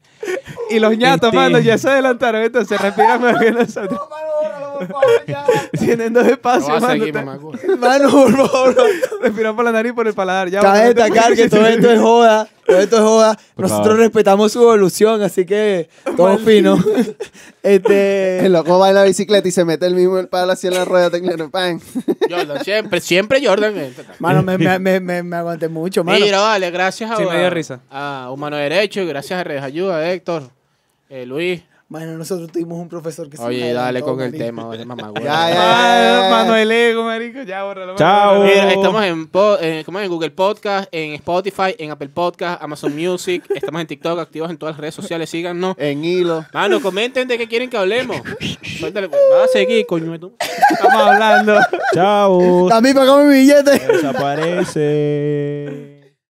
[0.70, 4.00] Y los ñatos, Este- mano, ya se adelantaron, entonces respiran más que nosotros.
[5.78, 6.94] Tienen dos espacios, a mano.
[6.94, 7.14] seguir.
[7.78, 8.76] Mano, por favor.
[9.22, 10.50] Respiran por la nariz y por el paladar.
[10.50, 12.48] Ya, Cabe no destacar que todo esto es joda.
[12.68, 13.40] Todo esto es joda.
[13.56, 14.00] Por Nosotros favor.
[14.00, 16.78] respetamos su evolución, así que todo fino.
[17.64, 18.46] este.
[18.46, 20.74] El loco va en la bicicleta y se mete el mismo el palo así en
[20.74, 21.50] la rueda teclero.
[21.52, 21.80] Jordan,
[22.64, 23.74] siempre, siempre Jordan.
[23.78, 23.94] eh.
[24.20, 26.20] Mano, me, me, me, me, me aguanté mucho, mano.
[26.24, 27.80] Mira, vale, gracias a, Sí, me dio risa.
[27.90, 30.50] a Humano Derecho y gracias a Redes Ayuda, Héctor,
[31.10, 31.62] eh, Luis.
[31.90, 35.24] Mano, nosotros tuvimos un profesor que se Oye, dale con el tema, vale, mamá, güey.
[35.24, 36.28] Ya, ya.
[36.28, 37.44] Ah, Manuel Ego, marico.
[37.44, 37.96] Ya, bórralo.
[37.96, 38.44] Chao.
[38.44, 40.06] Mira, estamos en, po- ¿cómo es?
[40.06, 43.42] en Google Podcast, en Spotify, en Apple Podcast, Amazon Music.
[43.56, 45.30] Estamos en TikTok, activos en todas las redes sociales.
[45.30, 45.76] Síganos.
[45.78, 46.46] En hilo.
[46.54, 48.18] Mano, comenten de qué quieren que hablemos.
[48.80, 49.22] Suéltale, pues.
[49.34, 50.14] Va a seguir, coño.
[50.14, 51.58] Estamos hablando.
[51.94, 52.70] Chao.
[52.82, 53.80] Mí pagame mi billete.
[53.94, 55.96] Desaparece.